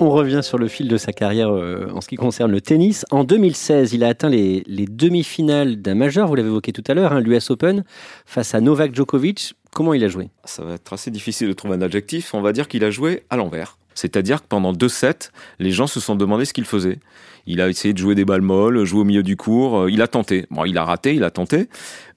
On 0.00 0.10
revient 0.10 0.40
sur 0.44 0.58
le 0.58 0.68
fil 0.68 0.86
de 0.86 0.96
sa 0.96 1.12
carrière 1.12 1.50
euh, 1.50 1.90
en 1.92 2.00
ce 2.00 2.06
qui 2.06 2.14
concerne 2.14 2.52
le 2.52 2.60
tennis. 2.60 3.04
En 3.10 3.24
2016, 3.24 3.94
il 3.94 4.04
a 4.04 4.08
atteint 4.08 4.28
les, 4.28 4.62
demi-finales 4.68 5.82
d'un 5.82 5.96
majeur, 5.96 6.28
vous 6.28 6.36
l'avez 6.36 6.48
évoqué 6.48 6.72
tout 6.72 6.84
à 6.86 6.94
l'heure, 6.94 7.12
hein, 7.12 7.20
l'US 7.20 7.50
Open, 7.50 7.84
face 8.24 8.54
à 8.54 8.60
Novak 8.60 8.94
Djokovic. 8.94 9.54
Comment 9.72 9.94
il 9.94 10.04
a 10.04 10.08
joué? 10.08 10.30
Ça 10.44 10.62
va 10.62 10.74
être 10.74 10.92
assez 10.92 11.10
difficile 11.10 11.48
de 11.48 11.52
trouver 11.52 11.74
un 11.74 11.82
adjectif. 11.82 12.32
On 12.32 12.42
va 12.42 12.52
dire 12.52 12.68
qu'il 12.68 12.84
a 12.84 12.90
joué 12.90 13.24
à 13.28 13.36
l'envers. 13.36 13.77
C'est-à-dire 13.98 14.42
que 14.42 14.46
pendant 14.48 14.72
deux 14.72 14.88
sets, 14.88 15.30
les 15.58 15.72
gens 15.72 15.88
se 15.88 15.98
sont 15.98 16.14
demandé 16.14 16.44
ce 16.44 16.52
qu'il 16.52 16.64
faisait. 16.64 17.00
Il 17.46 17.60
a 17.60 17.68
essayé 17.68 17.92
de 17.92 17.98
jouer 17.98 18.14
des 18.14 18.24
balles 18.24 18.42
molles, 18.42 18.84
jouer 18.84 19.00
au 19.00 19.04
milieu 19.04 19.24
du 19.24 19.36
cours. 19.36 19.80
Euh, 19.80 19.90
il 19.90 20.02
a 20.02 20.06
tenté. 20.06 20.46
Bon, 20.50 20.64
il 20.64 20.78
a 20.78 20.84
raté, 20.84 21.14
il 21.14 21.24
a 21.24 21.30
tenté. 21.30 21.68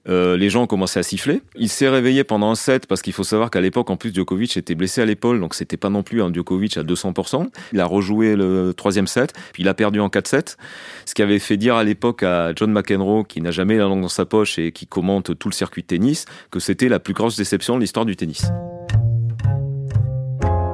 Euh, 0.07 0.37
les 0.37 0.51
gens 0.51 0.63
ont 0.63 0.67
commencé 0.67 0.99
à 0.99 1.03
siffler. 1.03 1.41
Il 1.55 1.69
s'est 1.69 1.89
réveillé 1.89 2.23
pendant 2.23 2.51
un 2.51 2.55
set 2.55 2.85
parce 2.85 3.01
qu'il 3.01 3.13
faut 3.13 3.23
savoir 3.23 3.49
qu'à 3.49 3.61
l'époque, 3.61 3.89
en 3.89 3.97
plus, 3.97 4.13
Djokovic 4.13 4.57
était 4.57 4.75
blessé 4.75 5.01
à 5.01 5.05
l'épaule, 5.05 5.39
donc 5.39 5.55
c'était 5.55 5.77
pas 5.77 5.89
non 5.89 6.03
plus 6.03 6.21
un 6.21 6.31
Djokovic 6.31 6.77
à 6.77 6.83
200%. 6.83 7.47
Il 7.73 7.79
a 7.79 7.85
rejoué 7.85 8.35
le 8.35 8.73
troisième 8.75 9.07
set, 9.07 9.33
puis 9.53 9.63
il 9.63 9.69
a 9.69 9.73
perdu 9.73 9.99
en 9.99 10.09
4-7. 10.09 10.57
Ce 11.05 11.15
qui 11.15 11.23
avait 11.23 11.39
fait 11.39 11.57
dire 11.57 11.75
à 11.75 11.83
l'époque 11.83 12.21
à 12.21 12.53
John 12.55 12.71
McEnroe, 12.71 13.23
qui 13.23 13.41
n'a 13.41 13.51
jamais 13.51 13.77
la 13.77 13.85
langue 13.85 14.01
dans 14.01 14.07
sa 14.07 14.25
poche 14.25 14.59
et 14.59 14.71
qui 14.71 14.85
commente 14.85 15.37
tout 15.37 15.49
le 15.49 15.53
circuit 15.55 15.81
de 15.81 15.87
tennis, 15.87 16.25
que 16.51 16.59
c'était 16.59 16.89
la 16.89 16.99
plus 16.99 17.13
grosse 17.13 17.37
déception 17.37 17.75
de 17.75 17.81
l'histoire 17.81 18.05
du 18.05 18.15
tennis. 18.15 18.51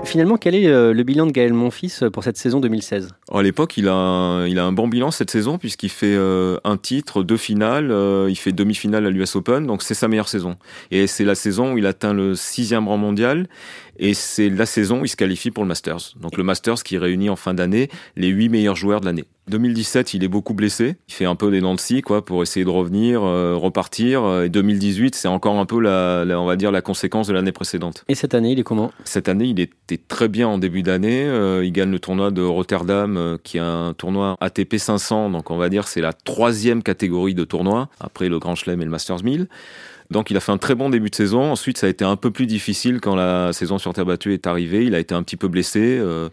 Finalement, 0.08 0.38
quel 0.38 0.56
est 0.56 0.68
euh, 0.68 0.94
le 0.94 1.04
bilan 1.04 1.26
de 1.26 1.32
Gaël 1.34 1.52
Monfils 1.52 2.02
euh, 2.02 2.10
pour 2.10 2.24
cette 2.24 2.38
saison 2.38 2.62
2016 2.62 3.10
À 3.30 3.42
l'époque, 3.42 3.76
il 3.76 3.90
a, 3.90 3.94
un, 3.94 4.72
bon 4.72 4.88
bilan 4.88 5.12
cette 5.12 5.30
saison 5.30 5.58
puisqu'il 5.58 5.90
fait 5.90 6.16
euh, 6.16 6.58
un 6.64 6.78
titre, 6.78 7.24
deux 7.24 7.36
finales, 7.36 7.94
il 8.30 8.36
fait 8.38 8.54
demi-finale 8.54 9.06
à 9.06 9.10
l'US 9.10 9.36
Open, 9.36 9.68
donc 9.68 9.84
c'est 9.84 9.94
sa 9.94 10.08
meilleure 10.08 10.30
saison. 10.30 10.56
Et 10.92 11.08
c'est 11.08 11.26
la 11.26 11.36
saison 11.36 11.74
où 11.74 11.78
il 11.78 11.86
atteint 11.86 12.14
le 12.14 12.36
sixième 12.36 12.88
rang 12.88 12.96
mondial 12.96 13.50
et 14.00 14.14
c'est 14.14 14.50
la 14.50 14.66
saison 14.66 15.02
où 15.02 15.06
il 15.06 15.10
se 15.10 15.18
qualifie 15.18 15.52
pour 15.52 15.66
le 15.66 15.68
Masters. 15.68 16.14
Donc 16.22 16.38
le 16.38 16.44
Masters 16.46 16.84
qui 16.84 16.98
réunit 16.98 17.30
en 17.30 17.36
fin 17.36 17.54
d'année 17.54 17.90
les 18.16 18.30
huit 18.30 18.48
meilleurs 18.48 18.78
joueurs 18.78 19.02
de 19.02 19.08
l'année. 19.08 19.26
2017, 19.50 20.14
il 20.14 20.24
est 20.24 20.28
beaucoup 20.28 20.54
blessé. 20.54 20.98
Il 21.08 21.14
fait 21.14 21.26
un 21.26 21.36
peu 21.36 21.50
des 21.52 21.62
dents 21.62 21.76
de 21.76 21.80
scie, 21.80 22.02
quoi, 22.02 22.24
pour 22.24 22.44
essayer 22.44 22.66
de 22.66 22.70
revenir, 22.70 23.24
euh, 23.24 23.56
repartir. 23.56 24.44
Et 24.44 24.50
2018, 24.50 25.16
c'est 25.16 25.28
encore 25.28 25.58
un 25.58 25.66
peu 25.66 25.80
la, 25.80 26.26
on 26.40 26.46
va 26.46 26.56
dire, 26.56 26.72
la 26.72 26.82
conséquence 26.82 27.28
de 27.28 27.34
l'année 27.34 27.52
précédente. 27.52 28.04
Et 28.08 28.16
cette 28.16 28.34
année, 28.34 28.52
il 28.52 28.60
est 28.60 28.64
comment? 28.64 28.92
Cette 29.04 29.30
année, 29.30 29.46
il 29.46 29.60
était 29.60 29.98
très 29.98 30.28
bien 30.28 30.48
en 30.48 30.58
début 30.58 30.84
d'année. 30.84 31.24
Euh, 31.26 31.64
il 31.64 31.72
gagne 31.72 31.92
le 31.92 32.00
tournoi 32.00 32.32
de 32.32 32.42
Rotterdam, 32.42 33.18
euh, 33.18 33.38
qui 33.42 33.58
est 33.58 33.62
un 33.62 33.94
tournoi 33.98 34.38
ATP 34.42 34.78
500. 34.78 35.30
Donc, 35.30 35.50
on 35.52 35.58
va 35.58 35.70
dire, 35.70 35.88
c'est 35.88 36.02
la 36.02 36.14
troisième 36.14 36.84
catégorie 36.84 37.34
de 37.34 37.44
tournoi, 37.44 37.90
après 38.00 38.30
le 38.30 38.40
Grand 38.40 38.56
Chelem 38.56 38.82
et 38.82 38.86
le 38.86 38.92
Masters 38.92 39.24
1000. 39.24 39.48
Donc 40.12 40.32
il 40.32 40.38
a 40.38 40.40
fait 40.40 40.52
un 40.52 40.58
très 40.58 40.76
bon 40.76 40.90
début 40.90 41.10
de 41.10 41.16
saison. 41.16 41.52
Ensuite, 41.52 41.78
ça 41.78 41.88
a 41.88 41.90
été 41.90 42.06
un 42.06 42.16
peu 42.16 42.32
plus 42.32 42.46
difficile 42.46 43.02
quand 43.02 43.16
la 43.16 43.52
saison 43.54 43.78
sur 43.78 43.94
terre 43.94 44.06
battue 44.06 44.34
est 44.34 44.48
arrivée. 44.48 44.86
Il 44.86 44.96
a 44.96 45.00
été 45.00 45.14
un 45.14 45.24
petit 45.24 45.36
peu 45.36 45.48
blessé. 45.48 45.98
Euh, 46.00 46.30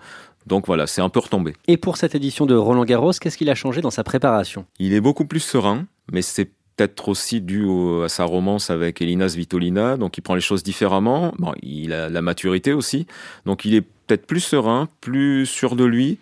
donc 0.47 0.67
voilà, 0.67 0.87
c'est 0.87 1.01
un 1.01 1.09
peu 1.09 1.21
retombé. 1.21 1.55
Et 1.69 1.77
pour 1.77 1.97
cette 1.97 2.15
édition 2.15 2.47
de 2.47 2.55
Roland 2.55 2.85
Garros, 2.85 3.13
qu'est-ce 3.13 3.39
qu'il 3.39 3.51
a 3.51 3.55
changé 3.55 3.81
dans 3.81 3.91
sa 3.91 4.05
préparation? 4.05 4.67
Il 4.79 4.93
est 4.93 5.01
beaucoup 5.01 5.25
plus 5.25 5.41
serein, 5.41 5.87
mais 6.13 6.23
c'est 6.23 6.51
peut-être 6.77 7.09
aussi 7.09 7.41
dû 7.41 7.67
à 8.05 8.09
sa 8.09 8.25
romance 8.25 8.71
avec 8.71 9.01
Elina 9.01 9.29
Svitolina, 9.29 9.97
donc 9.97 10.19
il 10.19 10.23
prend 10.23 10.35
les 10.35 10.41
choses 10.41 10.63
différemment. 10.63 11.33
Bon, 11.39 11.53
il 11.63 11.93
a 11.93 12.09
la 12.09 12.23
maturité 12.23 12.73
aussi, 12.73 13.07
donc 13.47 13.65
il 13.65 13.75
est 13.75 13.81
peut-être 13.81 14.27
plus 14.27 14.41
serein, 14.41 14.89
plus 15.01 15.47
sûr 15.47 15.77
de 15.77 15.85
lui. 15.85 16.19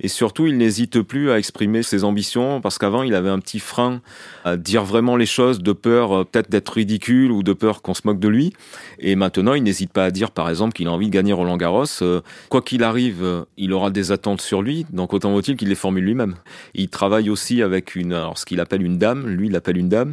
Et 0.00 0.08
surtout, 0.08 0.46
il 0.46 0.56
n'hésite 0.56 1.02
plus 1.02 1.30
à 1.30 1.38
exprimer 1.38 1.82
ses 1.82 2.04
ambitions 2.04 2.60
parce 2.60 2.78
qu'avant, 2.78 3.02
il 3.02 3.14
avait 3.14 3.28
un 3.28 3.38
petit 3.38 3.58
frein 3.58 4.00
à 4.44 4.56
dire 4.56 4.84
vraiment 4.84 5.16
les 5.16 5.26
choses 5.26 5.60
de 5.60 5.72
peur 5.72 6.12
euh, 6.12 6.24
peut-être 6.24 6.50
d'être 6.50 6.70
ridicule 6.70 7.30
ou 7.32 7.42
de 7.42 7.52
peur 7.52 7.82
qu'on 7.82 7.94
se 7.94 8.02
moque 8.04 8.20
de 8.20 8.28
lui. 8.28 8.52
Et 8.98 9.16
maintenant, 9.16 9.54
il 9.54 9.62
n'hésite 9.62 9.92
pas 9.92 10.04
à 10.04 10.10
dire, 10.10 10.30
par 10.30 10.48
exemple, 10.48 10.74
qu'il 10.74 10.88
a 10.88 10.92
envie 10.92 11.06
de 11.06 11.12
gagner 11.12 11.32
Roland 11.32 11.56
Garros. 11.56 11.84
Euh, 12.02 12.20
quoi 12.48 12.62
qu'il 12.62 12.82
arrive, 12.82 13.22
euh, 13.22 13.44
il 13.56 13.72
aura 13.72 13.90
des 13.90 14.12
attentes 14.12 14.40
sur 14.40 14.62
lui. 14.62 14.86
Donc, 14.90 15.12
autant 15.12 15.32
vaut-il 15.32 15.56
qu'il 15.56 15.68
les 15.68 15.74
formule 15.74 16.04
lui-même. 16.04 16.36
Il 16.74 16.88
travaille 16.88 17.30
aussi 17.30 17.62
avec 17.62 17.94
une, 17.96 18.12
alors 18.12 18.38
ce 18.38 18.46
qu'il 18.46 18.60
appelle 18.60 18.82
une 18.82 18.98
dame. 18.98 19.26
Lui, 19.26 19.48
il 19.48 19.56
appelle 19.56 19.76
une 19.76 19.88
dame. 19.88 20.12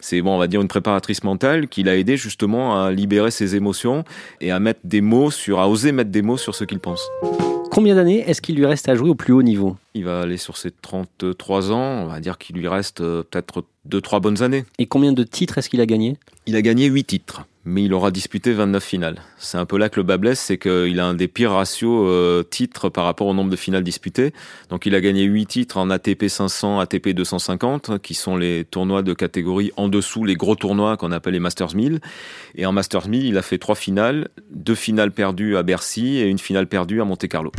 C'est, 0.00 0.20
bon, 0.22 0.34
on 0.34 0.38
va 0.38 0.46
dire 0.46 0.60
une 0.60 0.68
préparatrice 0.68 1.24
mentale 1.24 1.68
qui 1.68 1.82
l'a 1.82 1.96
aidé 1.96 2.16
justement 2.16 2.82
à 2.82 2.92
libérer 2.92 3.30
ses 3.30 3.56
émotions 3.56 4.04
et 4.40 4.50
à 4.50 4.60
mettre 4.60 4.80
des 4.84 5.00
mots 5.00 5.30
sur, 5.30 5.60
à 5.60 5.68
oser 5.68 5.92
mettre 5.92 6.10
des 6.10 6.22
mots 6.22 6.36
sur 6.36 6.54
ce 6.54 6.64
qu'il 6.64 6.78
pense. 6.78 7.08
Combien 7.74 7.96
d'années 7.96 8.20
est-ce 8.30 8.40
qu'il 8.40 8.54
lui 8.54 8.66
reste 8.66 8.88
à 8.88 8.94
jouer 8.94 9.08
au 9.08 9.16
plus 9.16 9.32
haut 9.32 9.42
niveau 9.42 9.76
Il 9.94 10.04
va 10.04 10.20
aller 10.20 10.36
sur 10.36 10.56
ses 10.56 10.70
33 10.70 11.72
ans, 11.72 12.04
on 12.04 12.06
va 12.06 12.20
dire 12.20 12.38
qu'il 12.38 12.54
lui 12.54 12.68
reste 12.68 13.00
euh, 13.00 13.24
peut-être 13.28 13.64
2-3 13.90 14.20
bonnes 14.20 14.42
années. 14.44 14.64
Et 14.78 14.86
combien 14.86 15.12
de 15.12 15.24
titres 15.24 15.58
est-ce 15.58 15.68
qu'il 15.68 15.80
a 15.80 15.86
gagné 15.86 16.16
Il 16.46 16.54
a 16.54 16.62
gagné 16.62 16.86
8 16.86 17.02
titres 17.02 17.48
mais 17.64 17.84
il 17.84 17.94
aura 17.94 18.10
disputé 18.10 18.52
29 18.52 18.82
finales. 18.82 19.22
C'est 19.38 19.58
un 19.58 19.64
peu 19.64 19.78
là 19.78 19.88
que 19.88 19.96
le 19.96 20.02
bas 20.02 20.16
blesse, 20.16 20.40
c'est 20.40 20.58
qu'il 20.58 21.00
a 21.00 21.06
un 21.06 21.14
des 21.14 21.28
pires 21.28 21.52
ratios 21.52 22.06
euh, 22.08 22.42
titres 22.42 22.88
par 22.88 23.04
rapport 23.04 23.26
au 23.26 23.34
nombre 23.34 23.50
de 23.50 23.56
finales 23.56 23.82
disputées. 23.82 24.32
Donc 24.68 24.86
il 24.86 24.94
a 24.94 25.00
gagné 25.00 25.22
8 25.24 25.46
titres 25.46 25.78
en 25.78 25.90
ATP 25.90 26.28
500, 26.28 26.80
ATP 26.80 27.10
250, 27.10 27.98
qui 28.02 28.14
sont 28.14 28.36
les 28.36 28.64
tournois 28.64 29.02
de 29.02 29.14
catégorie 29.14 29.72
en 29.76 29.88
dessous, 29.88 30.24
les 30.24 30.34
gros 30.34 30.56
tournois 30.56 30.96
qu'on 30.96 31.12
appelle 31.12 31.34
les 31.34 31.40
Masters 31.40 31.74
1000. 31.74 32.00
Et 32.54 32.66
en 32.66 32.72
Masters 32.72 33.08
1000, 33.08 33.24
il 33.26 33.38
a 33.38 33.42
fait 33.42 33.58
3 33.58 33.74
finales, 33.74 34.28
2 34.50 34.74
finales 34.74 35.12
perdues 35.12 35.56
à 35.56 35.62
Bercy 35.62 36.18
et 36.18 36.28
une 36.28 36.38
finale 36.38 36.66
perdue 36.66 37.00
à 37.00 37.04
Monte 37.04 37.28
Carlo. 37.28 37.52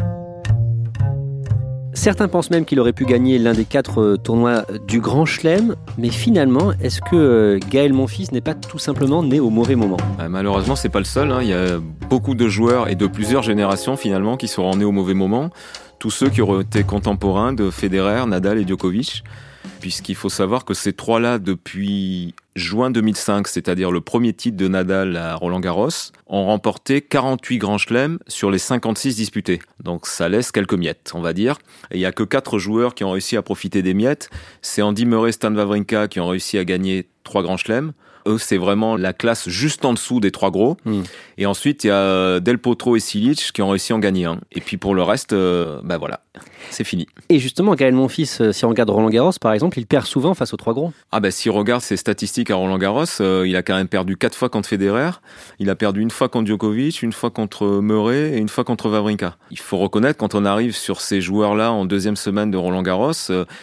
Certains 2.06 2.28
pensent 2.28 2.52
même 2.52 2.66
qu'il 2.66 2.80
aurait 2.80 2.94
pu 2.94 3.04
gagner 3.04 3.40
l'un 3.40 3.54
des 3.54 3.66
quatre 3.66 4.00
euh, 4.00 4.16
tournois 4.16 4.64
du 4.88 5.00
Grand 5.00 5.26
Chelem, 5.26 5.76
mais 5.98 6.10
finalement, 6.10 6.72
est-ce 6.80 7.02
que 7.02 7.16
euh, 7.16 7.60
Gaël 7.72 7.94
Monfils 7.94 8.32
n'est 8.32 8.42
pas 8.42 8.54
tout 8.54 8.78
simplement 8.78 9.24
né 9.24 9.40
au 9.40 9.50
mauvais 9.50 9.74
moment? 9.74 9.98
Bah, 10.20 10.30
Malheureusement, 10.30 10.76
c'est 10.76 10.90
pas 10.90 11.00
le 11.00 11.06
seul. 11.06 11.32
Hein. 11.32 11.40
Il 11.42 11.48
y 11.48 11.54
a 11.54 11.80
beaucoup 12.08 12.36
de 12.36 12.48
joueurs 12.48 12.90
et 12.90 12.96
de 12.96 13.08
plusieurs 13.08 13.42
générations 13.42 13.98
finalement 13.98 14.38
qui 14.38 14.48
seront 14.48 14.76
nés 14.76 14.86
au 14.86 14.92
mauvais 14.92 15.16
moment. 15.16 15.50
Tous 15.98 16.12
ceux 16.12 16.30
qui 16.30 16.44
auraient 16.44 16.62
été 16.62 16.84
contemporains 16.84 17.54
de 17.54 17.72
Federer, 17.72 18.28
Nadal 18.28 18.60
et 18.60 18.68
Djokovic 18.68 19.24
puisqu'il 19.80 20.16
faut 20.16 20.30
savoir 20.30 20.64
que 20.64 20.76
ces 20.76 20.94
trois-là, 20.94 21.40
depuis 21.40 22.36
juin 22.56 22.90
2005, 22.90 23.48
c'est-à-dire 23.48 23.92
le 23.92 24.02
premier 24.02 24.34
titre 24.34 24.58
de 24.58 24.68
Nadal 24.68 25.18
à 25.18 25.36
Roland 25.36 25.60
Garros, 25.60 25.90
ont 26.28 26.46
remporté 26.46 27.02
48 27.02 27.58
grands 27.58 27.78
chelems 27.78 28.20
sur 28.28 28.50
les 28.52 28.58
56 28.58 29.16
disputés. 29.16 29.60
Donc 29.84 30.08
ça 30.08 30.30
laisse 30.30 30.52
quelques 30.52 30.74
miettes, 30.74 31.12
on 31.14 31.22
va 31.22 31.34
dire. 31.34 31.58
Il 31.92 32.00
y 32.00 32.06
a 32.06 32.12
que 32.12 32.24
quatre 32.24 32.58
joueurs 32.58 32.96
qui 32.96 33.04
ont 33.04 33.12
réussi 33.12 33.38
à 33.38 33.42
profiter 33.42 33.82
des 33.82 33.94
miettes. 33.94 34.30
C'est 34.62 34.82
Andy 34.82 35.06
Murray, 35.06 35.32
Stan 35.32 35.54
Wawrinka 35.54 36.08
qui 36.08 36.20
ont 36.20 36.28
réussi 36.28 36.58
à 36.58 36.66
gagner 36.66 37.10
trois 37.26 37.44
grands 37.44 37.58
chelems. 37.58 37.92
Eux, 38.28 38.40
c'est 38.40 38.58
vraiment 38.58 38.98
la 38.98 39.14
classe 39.14 39.50
juste 39.50 39.86
en 39.86 39.94
dessous 39.94 40.20
des 40.20 40.32
trois 40.32 40.50
gros. 40.50 40.78
Hmm. 40.86 41.04
Et 41.38 41.46
ensuite, 41.46 41.84
il 41.84 41.88
y 41.88 41.92
a 41.92 42.40
Del 42.40 42.58
Potro 42.58 42.96
et 42.96 43.00
Silic 43.00 43.52
qui 43.54 43.62
ont 43.62 43.70
réussi 43.70 43.94
à 43.94 43.98
en 43.98 44.00
gagner 44.00 44.26
un. 44.26 44.40
Et 44.52 44.62
puis 44.62 44.78
pour 44.78 44.96
le 44.96 45.04
reste, 45.04 45.34
euh, 45.34 45.80
ben 45.84 45.98
voilà, 45.98 46.22
c'est 46.72 46.84
fini. 46.84 47.08
Et 47.30 47.38
justement, 47.38 47.76
Gaël 47.76 47.94
Monfils, 47.94 48.28
euh, 48.42 48.52
si 48.52 48.66
on 48.66 48.70
regarde 48.70 48.90
Roland 48.90 49.10
Garros, 49.10 49.32
par 49.40 49.54
exemple, 49.54 49.78
il 49.78 49.86
perd 49.86 50.08
souvent 50.08 50.34
face 50.34 50.54
aux 50.54 50.58
trois 50.58 50.74
gros. 50.74 50.92
Ah 51.12 51.20
ben 51.20 51.30
si 51.30 51.52
on 51.52 51.54
regarde 51.54 51.82
ses 51.82 51.98
statistiques 51.98 52.50
à 52.50 52.56
Roland 52.56 52.80
Garros, 52.80 53.04
euh, 53.22 53.46
il 53.46 53.56
a 53.56 53.62
quand 53.62 53.76
même 53.76 53.88
perdu 53.88 54.18
quatre 54.18 54.36
fois 54.36 54.50
contre 54.50 54.70
Federer. 54.70 55.12
Il 55.60 55.70
a 55.70 55.76
perdu 55.76 56.02
une 56.02 56.10
fois 56.10 56.28
contre 56.28 56.48
Djokovic, 56.48 57.04
une 57.04 57.14
fois 57.14 57.30
contre 57.30 57.68
Murray 57.82 58.32
et 58.34 58.38
une 58.38 58.50
fois 58.50 58.64
contre 58.64 58.90
Wawrinka. 58.90 59.38
Il 59.52 59.60
faut 59.60 59.78
reconnaître, 59.78 60.18
quand 60.18 60.34
on 60.34 60.46
arrive 60.46 60.76
sur 60.76 61.00
ces 61.00 61.22
joueurs-là 61.22 61.72
en 61.72 61.86
deuxième 61.86 62.16
semaine 62.16 62.50
de 62.50 62.58
Roland 62.58 62.82
Garros, 62.82 63.12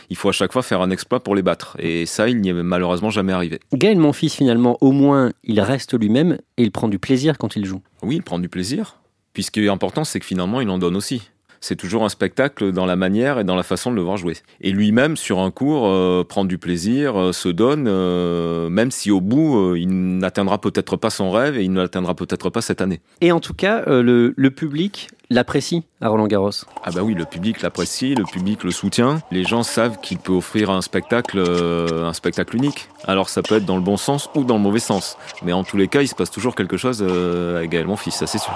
il 0.08 0.16
faut 0.16 0.28
à 0.28 0.32
chaque 0.32 0.52
fois 0.52 0.62
faire 0.62 0.82
un 0.82 0.90
exploit 0.90 1.20
pour 1.20 1.34
les 1.34 1.42
battre. 1.42 1.76
Et 1.80 2.06
ça, 2.06 2.28
il 2.28 2.40
n'y 2.40 2.50
est 2.50 2.52
malheureusement 2.52 3.10
jamais 3.10 3.32
arrivé. 3.32 3.51
Gaël 3.72 3.98
Monfils, 3.98 4.30
finalement, 4.30 4.78
au 4.80 4.92
moins, 4.92 5.32
il 5.44 5.60
reste 5.60 5.98
lui-même 5.98 6.38
et 6.56 6.62
il 6.62 6.70
prend 6.70 6.88
du 6.88 6.98
plaisir 6.98 7.38
quand 7.38 7.56
il 7.56 7.64
joue. 7.64 7.80
Oui, 8.02 8.16
il 8.16 8.22
prend 8.22 8.38
du 8.38 8.48
plaisir. 8.48 8.98
Puis 9.32 9.44
ce 9.44 9.50
qui 9.50 9.64
est 9.64 9.68
important, 9.68 10.04
c'est 10.04 10.20
que 10.20 10.26
finalement, 10.26 10.60
il 10.60 10.68
en 10.68 10.78
donne 10.78 10.96
aussi. 10.96 11.30
C'est 11.62 11.76
toujours 11.76 12.04
un 12.04 12.08
spectacle 12.08 12.72
dans 12.72 12.84
la 12.84 12.96
manière 12.96 13.38
et 13.38 13.44
dans 13.44 13.54
la 13.54 13.62
façon 13.62 13.90
de 13.90 13.96
le 13.96 14.02
voir 14.02 14.18
jouer. 14.18 14.36
Et 14.60 14.72
lui-même, 14.72 15.16
sur 15.16 15.38
un 15.38 15.50
cours, 15.50 15.86
euh, 15.86 16.24
prend 16.28 16.44
du 16.44 16.58
plaisir, 16.58 17.18
euh, 17.18 17.32
se 17.32 17.48
donne, 17.48 17.86
euh, 17.88 18.68
même 18.68 18.90
si 18.90 19.10
au 19.10 19.20
bout, 19.20 19.76
il 19.76 20.18
n'atteindra 20.18 20.60
peut-être 20.60 20.96
pas 20.96 21.08
son 21.08 21.30
rêve 21.30 21.56
et 21.56 21.62
il 21.62 21.72
ne 21.72 21.80
l'atteindra 21.80 22.14
peut-être 22.14 22.50
pas 22.50 22.60
cette 22.60 22.80
année. 22.80 23.00
Et 23.20 23.30
en 23.30 23.40
tout 23.40 23.54
cas, 23.54 23.84
le, 23.86 24.34
le 24.36 24.50
public 24.50 25.08
l'apprécie 25.30 25.84
à 26.00 26.08
Roland 26.08 26.26
Garros? 26.26 26.50
Ah 26.82 26.90
bah 26.90 27.02
oui, 27.02 27.14
le 27.14 27.24
public 27.24 27.62
l'apprécie, 27.62 28.14
le 28.16 28.24
public 28.24 28.64
le 28.64 28.72
soutient. 28.72 29.20
Les 29.30 29.44
gens 29.44 29.62
savent 29.62 29.98
qu'il 30.02 30.18
peut 30.18 30.32
offrir 30.32 30.68
un 30.68 30.82
spectacle, 30.82 31.38
un 31.38 32.12
spectacle 32.12 32.56
unique. 32.56 32.88
Alors 33.04 33.28
ça 33.28 33.40
peut 33.40 33.56
être 33.56 33.64
dans 33.64 33.76
le 33.76 33.82
bon 33.82 33.96
sens 33.96 34.28
ou 34.34 34.42
dans 34.42 34.56
le 34.56 34.62
mauvais 34.62 34.80
sens, 34.80 35.16
mais 35.42 35.52
en 35.52 35.62
tous 35.62 35.76
les 35.76 35.88
cas, 35.88 36.02
il 36.02 36.08
se 36.08 36.14
passe 36.14 36.30
toujours 36.30 36.54
quelque 36.56 36.76
chose 36.76 37.02
avec 37.02 37.70
Gaël 37.70 37.86
Monfils, 37.86 38.12
ça 38.12 38.26
c'est 38.26 38.38
sûr. 38.38 38.52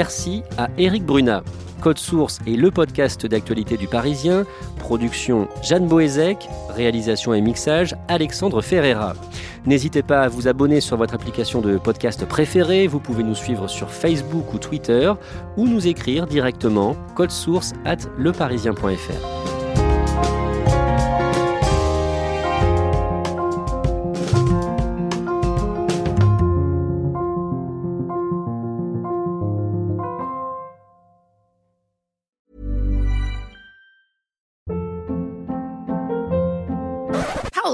Merci 0.00 0.42
à 0.56 0.70
Eric 0.78 1.04
Brunat. 1.04 1.42
Code 1.82 1.98
Source 1.98 2.38
est 2.46 2.56
le 2.56 2.70
podcast 2.70 3.26
d'actualité 3.26 3.76
du 3.76 3.86
Parisien. 3.86 4.46
Production 4.78 5.46
Jeanne 5.62 5.88
Boézek. 5.88 6.48
Réalisation 6.70 7.34
et 7.34 7.42
mixage 7.42 7.94
Alexandre 8.08 8.62
Ferreira. 8.62 9.12
N'hésitez 9.66 10.02
pas 10.02 10.22
à 10.22 10.28
vous 10.28 10.48
abonner 10.48 10.80
sur 10.80 10.96
votre 10.96 11.12
application 11.12 11.60
de 11.60 11.76
podcast 11.76 12.24
préférée. 12.24 12.86
Vous 12.86 12.98
pouvez 12.98 13.22
nous 13.22 13.34
suivre 13.34 13.68
sur 13.68 13.90
Facebook 13.90 14.54
ou 14.54 14.58
Twitter 14.58 15.12
ou 15.58 15.68
nous 15.68 15.86
écrire 15.86 16.26
directement 16.26 16.96
code 17.14 17.30
source 17.30 17.74
at 17.84 17.98
leparisien.fr. 18.16 19.49